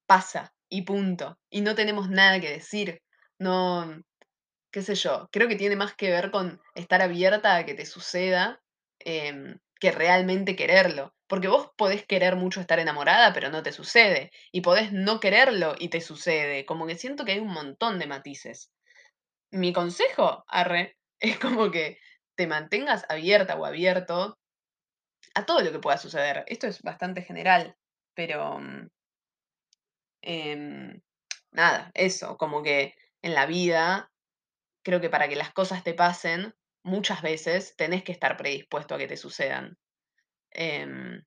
pasa 0.06 0.54
y 0.70 0.82
punto. 0.84 1.38
Y 1.50 1.62
no 1.62 1.76
tenemos 1.76 2.10
nada 2.10 2.40
que 2.40 2.50
decir. 2.52 3.02
No, 3.40 4.02
qué 4.78 4.84
sé 4.84 4.94
yo, 4.94 5.28
creo 5.32 5.48
que 5.48 5.56
tiene 5.56 5.76
más 5.76 5.96
que 5.96 6.12
ver 6.12 6.30
con 6.30 6.62
estar 6.76 7.02
abierta 7.02 7.56
a 7.56 7.66
que 7.66 7.74
te 7.74 7.84
suceda 7.84 8.62
em, 9.00 9.58
que 9.80 9.92
realmente 9.92 10.56
quererlo. 10.56 11.16
Porque 11.26 11.48
vos 11.48 11.72
podés 11.76 12.06
querer 12.06 12.36
mucho 12.36 12.62
estar 12.62 12.78
enamorada, 12.78 13.34
pero 13.34 13.50
no 13.50 13.64
te 13.64 13.72
sucede. 13.72 14.32
Y 14.52 14.62
podés 14.62 14.94
no 14.94 15.20
quererlo 15.20 15.74
y 15.80 15.90
te 15.90 16.00
sucede. 16.00 16.64
Como 16.68 16.86
que 16.86 16.96
siento 16.96 17.26
que 17.26 17.32
hay 17.32 17.40
un 17.40 17.52
montón 17.52 17.98
de 17.98 18.06
matices. 18.06 18.72
Mi 19.50 19.74
consejo, 19.74 20.46
arre, 20.48 20.96
es 21.20 21.40
como 21.40 21.72
que 21.72 21.98
te 22.36 22.46
mantengas 22.46 23.04
abierta 23.10 23.56
o 23.56 23.66
abierto 23.66 24.38
a 25.34 25.46
todo 25.48 25.62
lo 25.62 25.72
que 25.72 25.80
pueda 25.80 25.98
suceder. 25.98 26.44
Esto 26.46 26.68
es 26.68 26.84
bastante 26.84 27.24
general, 27.24 27.76
pero 28.14 28.60
mm, 28.60 28.90
em, 30.22 31.02
nada, 31.52 31.90
eso, 31.96 32.38
como 32.38 32.62
que 32.62 32.94
en 33.24 33.34
la 33.34 33.48
vida, 33.48 34.12
creo 34.88 35.02
que 35.02 35.10
para 35.10 35.28
que 35.28 35.36
las 35.36 35.52
cosas 35.52 35.84
te 35.84 35.94
pasen, 35.94 36.56
muchas 36.82 37.22
veces 37.22 37.76
tenés 37.76 38.06
que 38.06 38.14
estar 38.14 38.38
predispuesto 38.38 38.96
a 38.96 38.98
que 38.98 39.10
te 39.10 39.18
sucedan. 39.18 39.78
Em, 40.50 41.26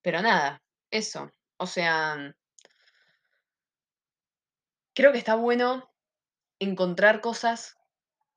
pero 0.00 0.22
nada, 0.22 0.62
eso. 0.92 1.28
O 1.56 1.66
sea, 1.66 2.32
creo 4.94 5.10
que 5.10 5.18
está 5.18 5.34
bueno 5.34 5.92
encontrar 6.60 7.20
cosas 7.20 7.76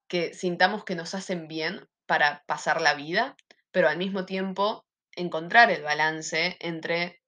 que 0.07 0.33
sintamos 0.33 0.83
que 0.83 0.95
nos 0.95 1.13
hacen 1.13 1.47
bien 1.47 1.87
para 2.07 2.43
pasar 2.47 2.81
la 2.81 2.95
vida, 2.95 3.37
pero 3.69 3.89
al 3.89 3.99
mismo 3.99 4.25
tiempo 4.25 4.87
encontrar 5.15 5.69
el 5.69 5.83
balance 5.83 6.57
entre 6.61 7.18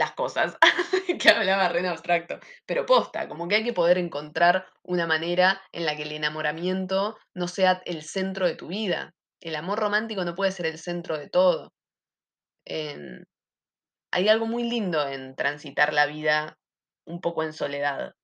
las 0.00 0.12
cosas, 0.12 0.56
que 1.20 1.28
hablaba 1.28 1.68
re 1.68 1.86
abstracto, 1.86 2.40
pero 2.66 2.86
posta, 2.86 3.28
como 3.28 3.46
que 3.46 3.56
hay 3.56 3.64
que 3.64 3.74
poder 3.74 3.98
encontrar 3.98 4.66
una 4.82 5.06
manera 5.06 5.60
en 5.72 5.84
la 5.84 5.94
que 5.94 6.04
el 6.04 6.12
enamoramiento 6.12 7.18
no 7.34 7.46
sea 7.48 7.82
el 7.84 8.02
centro 8.02 8.46
de 8.46 8.56
tu 8.56 8.68
vida. 8.68 9.14
El 9.40 9.56
amor 9.56 9.78
romántico 9.78 10.24
no 10.24 10.34
puede 10.34 10.52
ser 10.52 10.66
el 10.66 10.78
centro 10.78 11.18
de 11.18 11.28
todo. 11.28 11.72
Hay 14.12 14.28
algo 14.28 14.46
muy 14.46 14.64
lindo 14.64 15.06
en 15.06 15.36
transitar 15.36 15.92
la 15.92 16.06
vida 16.06 16.58
un 17.06 17.20
poco 17.20 17.42
en 17.42 17.52
soledad. 17.52 18.14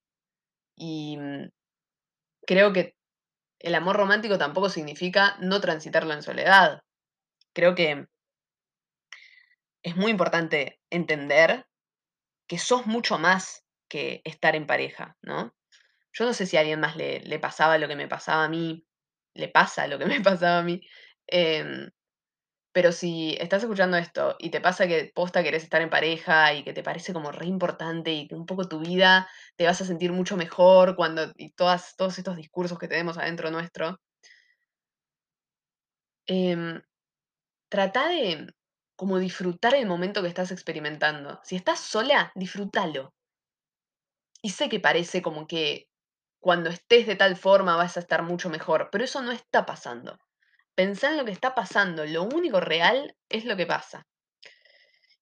Y 0.77 1.19
mm, 1.19 1.51
creo 2.47 2.73
que 2.73 2.95
el 3.61 3.75
amor 3.75 3.97
romántico 3.97 4.39
tampoco 4.39 4.71
significa 4.71 5.37
no 5.41 5.61
transitarlo 5.61 6.15
en 6.15 6.23
soledad. 6.23 6.81
Creo 7.55 7.75
que 7.75 8.07
es 9.87 9.94
muy 9.96 10.11
importante 10.11 10.81
entender 10.90 11.64
que 12.49 12.59
sos 12.59 12.87
mucho 12.87 13.18
más 13.18 13.64
que 13.88 14.20
estar 14.25 14.57
en 14.57 14.66
pareja, 14.66 15.16
¿no? 15.22 15.55
Yo 16.12 16.27
no 16.27 16.35
sé 16.35 16.46
si 16.46 16.57
a 16.57 16.61
alguien 16.61 16.81
más 16.81 16.96
le, 16.96 17.38
pasaba 17.38 17.79
lo 17.79 17.87
que 17.88 17.94
me 17.94 18.09
pasaba 18.09 18.44
a 18.44 18.49
mí, 18.49 18.85
le 19.35 19.49
pasa 19.49 19.87
lo 19.87 19.99
que 19.99 20.07
me 20.07 20.20
pasaba 20.22 20.59
a 20.59 20.62
mí, 20.64 20.81
em, 21.29 21.90
pero 22.72 22.92
si 22.92 23.37
estás 23.40 23.62
escuchando 23.62 23.96
esto 23.96 24.37
y 24.40 24.51
te 24.51 24.61
pasa 24.61 24.88
que 24.88 25.12
posta 25.14 25.44
querés 25.44 25.64
estar 25.64 25.83
en 25.83 25.90
pareja 25.90 26.55
y 26.55 26.64
que 26.64 26.72
te 26.75 26.83
parece 26.83 27.12
como 27.12 27.33
re 27.33 27.46
importante 27.46 28.12
y 28.12 28.29
que 28.29 28.35
un 28.35 28.46
poco 28.46 28.68
tu 28.68 28.81
vida 28.81 29.29
te 29.57 29.66
vas 29.66 29.81
a 29.81 29.87
sentir 29.87 30.12
mucho 30.12 30.37
mejor 30.37 30.96
cuando 30.96 31.33
y 31.37 31.53
todas, 31.53 31.96
todos 31.96 32.18
estos 32.18 32.37
discursos 32.37 32.79
que 32.79 32.88
tenemos 32.88 33.18
adentro 33.18 33.51
nuestro, 33.53 34.01
em, 36.27 36.83
trata 37.70 38.09
de 38.09 38.49
como 38.97 39.19
disfrutar 39.19 39.75
el 39.75 39.87
momento 39.87 40.23
que 40.23 40.29
estás 40.29 40.51
experimentando. 40.51 41.39
Si 41.45 41.55
estás 41.55 41.81
sola, 41.81 42.33
disfrútalo. 42.35 43.15
Y 44.43 44.51
sé 44.51 44.69
que 44.69 44.81
parece 44.81 45.23
como 45.23 45.47
que 45.47 45.89
cuando 46.41 46.71
estés 46.71 47.07
de 47.07 47.17
tal 47.17 47.37
forma 47.37 47.77
vas 47.77 47.97
a 47.97 48.01
estar 48.01 48.23
mucho 48.23 48.49
mejor, 48.49 48.89
pero 48.91 49.05
eso 49.05 49.23
no 49.23 49.33
está 49.33 49.67
pasando. 49.67 50.19
Pensá 50.75 51.11
en 51.11 51.17
lo 51.17 51.25
que 51.25 51.33
está 51.33 51.55
pasando, 51.55 52.05
lo 52.05 52.23
único 52.23 52.61
real 52.61 53.17
es 53.29 53.45
lo 53.45 53.57
que 53.57 53.67
pasa. 53.67 54.07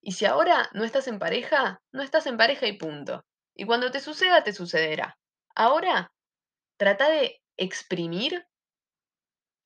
Y 0.01 0.13
si 0.13 0.27
ahora 0.27 0.69
no 0.73 0.85
estás 0.85 1.09
en 1.09 1.19
pareja, 1.19 1.81
no 1.93 2.03
estás 2.03 2.27
en 2.27 2.37
pareja 2.37 2.67
y 2.67 2.75
punto. 2.75 3.25
Y 3.55 3.65
cuando 3.65 3.91
te 3.91 4.01
suceda, 4.01 4.45
te 4.45 4.53
sucederá. 4.53 5.17
Ahora, 5.55 6.13
trata 6.77 7.09
de 7.09 7.41
exprimir 7.57 8.47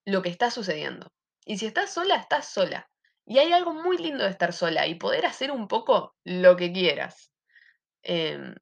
lo 0.05 0.23
que 0.23 0.29
está 0.29 0.51
sucediendo. 0.51 1.09
Y 1.45 1.59
si 1.59 1.67
estás 1.67 1.93
sola, 1.93 2.17
estás 2.17 2.49
sola. 2.49 2.89
Y 3.29 3.39
hay 3.39 3.53
algo 3.53 3.75
muy 3.75 3.99
lindo 3.99 4.25
de 4.25 4.31
estar 4.31 4.55
sola 4.55 4.87
y 4.87 4.95
poder 4.95 5.27
hacer 5.27 5.51
un 5.51 5.69
poco 5.69 6.17
lo 6.25 6.57
que 6.57 6.73
quieras. 6.73 7.31
Em, 8.03 8.55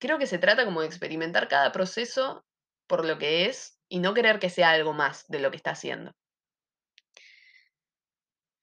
creo 0.00 0.18
que 0.18 0.26
se 0.26 0.38
trata 0.38 0.64
como 0.64 0.80
de 0.80 0.88
experimentar 0.88 1.46
cada 1.46 1.70
proceso 1.70 2.44
por 2.88 3.04
lo 3.06 3.18
que 3.18 3.46
es 3.46 3.78
y 3.88 4.00
no 4.00 4.12
querer 4.12 4.40
que 4.40 4.50
sea 4.50 4.70
algo 4.70 4.92
más 4.94 5.28
de 5.28 5.38
lo 5.38 5.52
que 5.52 5.56
está 5.58 5.70
haciendo. 5.70 6.10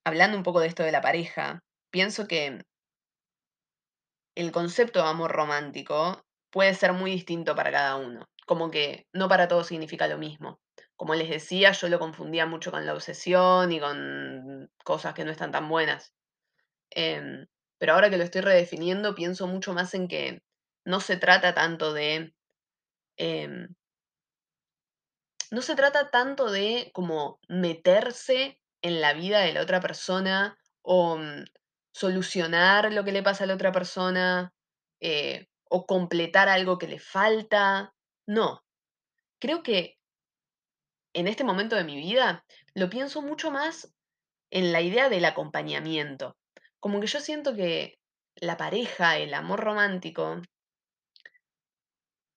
Hablando 0.05 0.35
un 0.35 0.43
poco 0.43 0.59
de 0.59 0.67
esto 0.67 0.83
de 0.83 0.91
la 0.91 0.99
pareja, 0.99 1.63
pienso 1.91 2.27
que 2.27 2.61
el 4.35 4.51
concepto 4.51 5.01
de 5.01 5.07
amor 5.07 5.31
romántico 5.31 6.25
puede 6.49 6.73
ser 6.73 6.91
muy 6.91 7.11
distinto 7.11 7.55
para 7.55 7.71
cada 7.71 7.95
uno, 7.95 8.27
como 8.45 8.69
que 8.69 9.07
no 9.13 9.29
para 9.29 9.47
todos 9.47 9.67
significa 9.67 10.07
lo 10.07 10.17
mismo. 10.17 10.59
Como 10.97 11.15
les 11.15 11.29
decía, 11.29 11.71
yo 11.71 11.87
lo 11.89 11.99
confundía 11.99 12.45
mucho 12.45 12.71
con 12.71 12.85
la 12.85 12.93
obsesión 12.93 13.71
y 13.71 13.79
con 13.79 14.69
cosas 14.83 15.13
que 15.13 15.23
no 15.23 15.31
están 15.31 15.51
tan 15.51 15.69
buenas. 15.69 16.13
Em, 16.89 17.47
pero 17.77 17.93
ahora 17.93 18.09
que 18.09 18.17
lo 18.17 18.23
estoy 18.23 18.41
redefiniendo, 18.41 19.15
pienso 19.15 19.47
mucho 19.47 19.73
más 19.73 19.93
en 19.93 20.07
que 20.07 20.43
no 20.85 20.99
se 20.99 21.17
trata 21.17 21.53
tanto 21.53 21.93
de... 21.93 22.33
em, 23.17 23.75
no 25.51 25.61
se 25.61 25.75
trata 25.75 26.09
tanto 26.09 26.51
de 26.51 26.91
como 26.93 27.39
meterse 27.47 28.59
en 28.81 29.01
la 29.01 29.13
vida 29.13 29.39
de 29.41 29.53
la 29.53 29.61
otra 29.61 29.79
persona 29.79 30.57
o 30.81 31.17
mm, 31.17 31.45
solucionar 31.93 32.91
lo 32.91 33.03
que 33.03 33.11
le 33.11 33.23
pasa 33.23 33.43
a 33.43 33.47
la 33.47 33.55
otra 33.55 33.71
persona 33.71 34.53
eh, 34.99 35.47
o 35.69 35.85
completar 35.85 36.49
algo 36.49 36.77
que 36.77 36.87
le 36.87 36.99
falta. 36.99 37.93
No, 38.27 38.63
creo 39.39 39.63
que 39.63 39.96
en 41.17 41.27
este 41.27 41.43
momento 41.43 41.75
de 41.75 41.83
mi 41.83 41.95
vida 41.95 42.45
lo 42.75 42.91
pienso 42.91 43.23
mucho 43.23 43.49
más 43.49 43.91
en 44.51 44.71
la 44.71 44.81
idea 44.81 45.09
del 45.09 45.25
acompañamiento. 45.25 46.37
Como 46.79 46.99
que 47.01 47.07
yo 47.07 47.19
siento 47.19 47.55
que 47.55 47.97
la 48.35 48.55
pareja, 48.55 49.17
el 49.17 49.33
amor 49.33 49.61
romántico, 49.61 50.39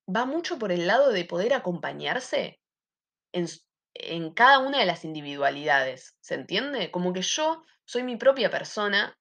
va 0.08 0.24
mucho 0.24 0.58
por 0.58 0.72
el 0.72 0.86
lado 0.86 1.12
de 1.12 1.26
poder 1.26 1.52
acompañarse 1.52 2.58
en, 3.32 4.32
cada 4.32 4.60
una 4.60 4.78
de 4.78 4.86
las 4.86 5.04
individualidades, 5.04 6.16
¿se 6.20 6.34
entiende? 6.34 6.90
Como 6.90 7.12
que 7.12 7.20
yo 7.20 7.62
soy 7.84 8.02
mi 8.02 8.16
propia 8.16 8.50
persona 8.50 9.14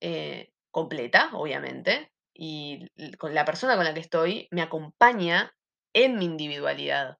eh, 0.00 0.50
completa, 0.70 1.28
obviamente, 1.34 2.10
y 2.32 2.86
con 3.18 3.34
la 3.34 3.44
persona 3.44 3.76
con 3.76 3.84
la 3.84 3.92
que 3.92 4.00
estoy 4.00 4.48
me 4.50 4.62
acompaña 4.62 5.52
en 5.92 6.16
mi 6.16 6.24
individualidad 6.24 7.18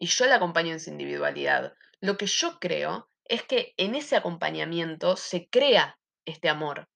y 0.00 0.06
yo 0.06 0.24
la 0.26 0.36
acompaño 0.36 0.72
en 0.72 0.80
su 0.80 0.88
individualidad. 0.90 1.74
Lo 2.00 2.16
que 2.16 2.26
yo 2.26 2.58
creo 2.58 3.10
es 3.26 3.44
que 3.44 3.74
en 3.76 3.94
ese 3.94 4.16
acompañamiento 4.16 5.14
se 5.16 5.48
crea 5.50 5.98
este 6.24 6.48
amor. 6.48 6.88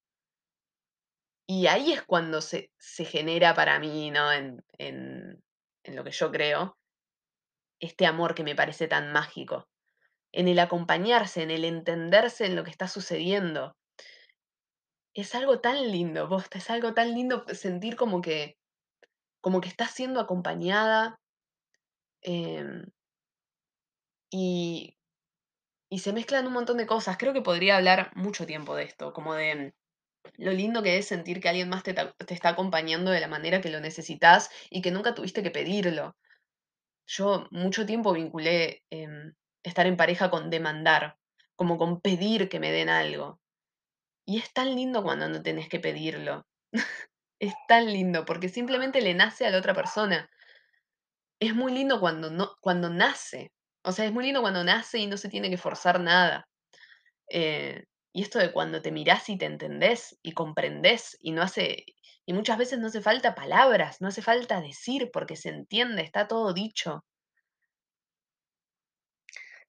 Y 1.47 1.67
ahí 1.67 1.93
es 1.93 2.03
cuando 2.03 2.41
se, 2.41 2.73
se 2.79 3.05
genera 3.05 3.53
para 3.55 3.79
mí, 3.79 4.11
¿no? 4.11 4.33
En, 4.33 4.65
en, 4.79 5.43
lo 5.85 6.03
que 6.03 6.13
yo 6.13 6.33
creo, 6.33 6.79
este 7.79 8.07
amor 8.07 8.35
que 8.35 8.43
me 8.43 8.57
parece 8.57 8.89
tan 8.89 9.13
mágico. 9.13 9.69
En 10.33 10.49
el 10.49 10.59
acompañarse, 10.59 11.43
en 11.43 11.51
el 11.51 11.67
entenderse 11.67 12.47
en 12.47 12.57
lo 12.57 12.65
que 12.65 12.71
está 12.71 12.89
sucediendo. 12.89 13.77
Es 15.13 15.35
algo 15.35 15.61
tan 15.61 15.93
lindo, 15.93 16.27
posta, 16.27 16.57
es 16.57 16.71
algo 16.71 16.95
tan 16.95 17.13
lindo 17.13 17.45
sentir 17.53 17.97
como 17.97 18.23
que, 18.23 18.57
como 19.43 19.61
que 19.61 19.69
estás 19.69 19.91
siendo 19.91 20.21
acompañada 20.21 21.21
em, 22.23 22.87
y, 24.37 24.99
y 25.89 26.01
se 26.01 26.13
mezclan 26.13 26.49
un 26.49 26.55
montón 26.55 26.77
de 26.77 26.87
cosas. 26.87 27.17
Creo 27.19 27.33
que 27.33 27.41
podría 27.41 27.77
hablar 27.77 28.11
mucho 28.17 28.47
tiempo 28.47 28.75
de 28.75 28.83
esto, 28.83 29.13
como 29.13 29.35
de 29.35 29.75
lo 30.39 30.51
lindo 30.51 30.83
que 30.83 30.99
es 30.99 31.07
sentir 31.07 31.41
que 31.41 31.49
alguien 31.49 31.69
más 31.69 31.85
te, 31.85 31.95
te 31.95 32.35
está 32.35 32.49
acompañando 32.49 33.13
de 33.13 33.21
la 33.21 33.29
manera 33.29 33.61
que 33.61 33.71
lo 33.71 33.79
necesitas 33.79 34.51
y 34.71 34.83
que 34.83 34.91
nunca 34.91 35.15
tuviste 35.15 35.45
que 35.45 35.53
pedirlo. 35.53 36.17
Yo 37.07 37.47
mucho 37.53 37.87
tiempo 37.87 38.13
vinculé 38.13 38.83
em, 38.91 39.35
estar 39.63 39.87
en 39.87 39.97
pareja 39.97 40.31
con 40.31 40.51
demandar, 40.51 41.17
como 41.55 41.79
con 41.79 42.01
pedir 42.01 42.49
que 42.49 42.59
me 42.59 42.73
den 42.73 42.89
algo. 42.89 43.39
Y 44.27 44.39
es 44.39 44.53
tan 44.53 44.75
lindo 44.75 45.05
cuando 45.05 45.29
no 45.29 45.43
tenés 45.43 45.69
que 45.69 45.81
pedirlo. 45.81 46.47
Es 47.41 47.55
tan 47.69 47.87
lindo 47.93 48.25
porque 48.25 48.49
simplemente 48.49 49.03
le 49.03 49.13
nace 49.13 49.45
a 49.47 49.51
la 49.51 49.59
otra 49.59 49.75
persona. 49.75 50.31
Es 51.41 51.55
muy 51.55 51.73
lindo 51.73 52.01
cuando 52.01 52.31
no 52.31 52.57
cuando 52.61 52.89
nace. 52.91 53.53
O 53.85 53.93
sea, 53.93 54.07
es 54.07 54.13
muy 54.13 54.25
lindo 54.25 54.41
cuando 54.41 54.65
nace 54.65 54.99
y 54.99 55.07
no 55.07 55.17
se 55.17 55.29
tiene 55.29 55.51
que 55.51 55.59
forzar 55.59 56.01
nada. 56.01 56.49
Eh, 57.31 57.85
y 58.13 58.23
esto 58.23 58.39
de 58.39 58.53
cuando 58.53 58.81
te 58.83 58.93
mirás 58.93 59.29
y 59.29 59.37
te 59.37 59.47
entendés 59.47 60.19
y 60.23 60.33
comprendés 60.33 61.17
y 61.21 61.33
no 61.33 61.43
hace 61.43 61.85
y 62.27 62.33
muchas 62.33 62.57
veces 62.59 62.79
no 62.79 62.87
hace 62.87 63.03
falta 63.03 63.35
palabras, 63.35 64.01
no 64.01 64.09
hace 64.09 64.23
falta 64.23 64.61
decir 64.61 65.11
porque 65.13 65.37
se 65.37 65.51
entiende, 65.51 66.03
está 66.03 66.27
todo 66.27 66.55
dicho. 66.55 67.05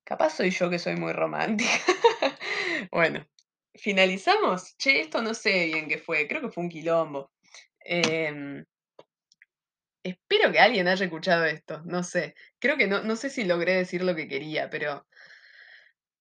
Capaz 0.06 0.36
soy 0.38 0.52
yo 0.52 0.70
que 0.70 0.80
soy 0.80 0.96
muy 0.96 1.14
romántica. 1.14 1.72
Bueno, 2.92 3.26
¿finalizamos? 3.74 4.76
Che, 4.78 5.02
esto 5.02 5.22
no 5.22 5.34
sé 5.34 5.66
bien 5.68 5.88
qué 5.88 5.98
fue, 5.98 6.28
creo 6.28 6.42
que 6.42 6.52
fue 6.52 6.64
un 6.64 6.70
quilombo. 6.70 7.32
Em, 7.80 8.64
espero 10.06 10.52
que 10.52 10.60
alguien 10.60 10.88
haya 10.88 11.06
escuchado 11.06 11.46
esto, 11.46 11.82
no 11.86 12.04
sé. 12.04 12.36
Creo 12.60 12.78
que 12.78 12.88
no, 12.88 13.04
no 13.04 13.16
sé 13.16 13.30
si 13.30 13.44
logré 13.46 13.74
decir 13.76 14.04
lo 14.04 14.16
que 14.16 14.28
quería, 14.28 14.70
pero 14.70 15.08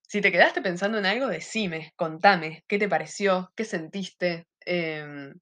si 0.09 0.21
te 0.21 0.33
quedaste 0.33 0.63
pensando 0.63 0.99
en 0.99 1.07
algo, 1.07 1.27
decime, 1.29 1.93
contame, 1.97 2.65
¿qué 2.69 2.79
te 2.79 2.89
pareció? 2.89 3.53
¿Qué 3.57 3.65
sentiste? 3.65 4.47
Em, 4.61 5.35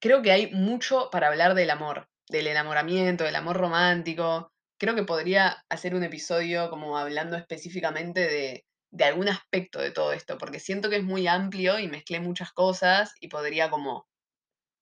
Creo 0.00 0.22
que 0.22 0.32
hay 0.32 0.50
mucho 0.52 1.08
para 1.10 1.28
hablar 1.28 1.54
del 1.54 1.70
amor, 1.70 2.08
del 2.28 2.46
enamoramiento, 2.46 3.24
del 3.24 3.36
amor 3.36 3.56
romántico. 3.56 4.52
Creo 4.78 4.94
que 4.94 5.04
podría 5.04 5.64
hacer 5.68 5.94
un 5.94 6.04
episodio 6.04 6.70
como 6.70 6.96
hablando 6.98 7.36
específicamente 7.36 8.20
de 8.20 8.64
de 8.92 9.04
algún 9.04 9.28
aspecto 9.28 9.78
de 9.80 9.92
todo 9.92 10.12
esto, 10.12 10.36
porque 10.36 10.58
siento 10.58 10.90
que 10.90 10.96
es 10.96 11.04
muy 11.04 11.28
amplio 11.28 11.78
y 11.78 11.86
mezclé 11.86 12.18
muchas 12.18 12.50
cosas 12.52 13.12
y 13.20 13.28
podría 13.28 13.70
como, 13.70 14.08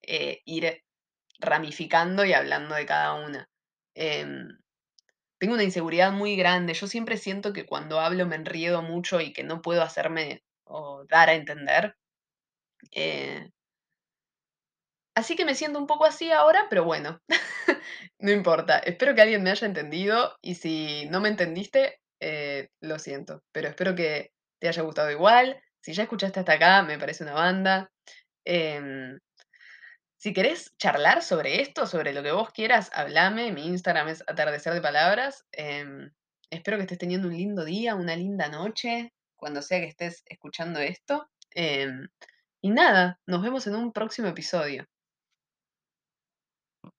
eh, 0.02 0.40
ir 0.46 0.82
ramificando 1.40 2.24
y 2.24 2.32
hablando 2.32 2.74
de 2.74 2.86
cada 2.86 3.14
una. 3.14 3.48
Em, 3.94 4.58
tengo 5.38 5.54
una 5.54 5.64
inseguridad 5.64 6.12
muy 6.12 6.36
grande. 6.36 6.74
Yo 6.74 6.86
siempre 6.88 7.16
siento 7.18 7.52
que 7.52 7.66
cuando 7.66 8.00
hablo 8.00 8.26
me 8.26 8.36
enriedo 8.36 8.82
mucho 8.82 9.20
y 9.20 9.32
que 9.32 9.44
no 9.44 9.62
puedo 9.62 9.82
hacerme 9.82 10.42
o 10.64 11.04
dar 11.08 11.28
a 11.30 11.34
entender. 11.34 11.96
Eh 12.92 13.50
Así 15.14 15.34
que 15.36 15.44
me 15.44 15.54
siento 15.54 15.78
un 15.78 15.86
poco 15.86 16.04
así 16.04 16.30
ahora, 16.30 16.66
pero 16.70 16.84
bueno, 16.84 17.20
no 18.20 18.30
importa. 18.30 18.78
Espero 18.78 19.14
que 19.14 19.22
alguien 19.22 19.42
me 19.42 19.50
haya 19.50 19.66
entendido 19.66 20.36
y 20.40 20.54
si 20.54 21.06
no 21.10 21.20
me 21.20 21.28
entendiste, 21.28 22.00
eh, 22.20 22.68
lo 22.80 22.98
siento, 22.98 23.42
pero 23.52 23.68
espero 23.68 23.94
que 23.94 24.32
te 24.60 24.68
haya 24.68 24.82
gustado 24.82 25.10
igual. 25.10 25.60
Si 25.82 25.92
ya 25.92 26.04
escuchaste 26.04 26.40
hasta 26.40 26.52
acá, 26.54 26.82
me 26.82 26.98
parece 26.98 27.24
una 27.24 27.32
banda. 27.34 27.90
Em, 28.44 29.18
si 30.18 30.32
querés 30.32 30.76
charlar 30.78 31.22
sobre 31.22 31.62
esto, 31.62 31.86
sobre 31.86 32.12
lo 32.12 32.24
que 32.24 32.32
vos 32.32 32.50
quieras, 32.50 32.90
hablame. 32.92 33.52
Mi 33.52 33.66
Instagram 33.66 34.08
es 34.08 34.22
atardecer 34.26 34.74
de 34.74 34.80
palabras. 34.80 35.46
Em, 35.52 36.10
espero 36.50 36.76
que 36.76 36.82
estés 36.82 36.98
teniendo 36.98 37.28
un 37.28 37.36
lindo 37.36 37.64
día, 37.64 37.94
una 37.94 38.16
linda 38.16 38.48
noche, 38.48 39.12
cuando 39.36 39.62
sea 39.62 39.78
que 39.78 39.86
estés 39.86 40.24
escuchando 40.26 40.80
esto. 40.80 41.30
Em, 41.52 42.08
y 42.60 42.70
nada, 42.70 43.20
nos 43.26 43.42
vemos 43.42 43.66
en 43.68 43.76
un 43.76 43.92
próximo 43.92 44.26
episodio. 44.26 44.86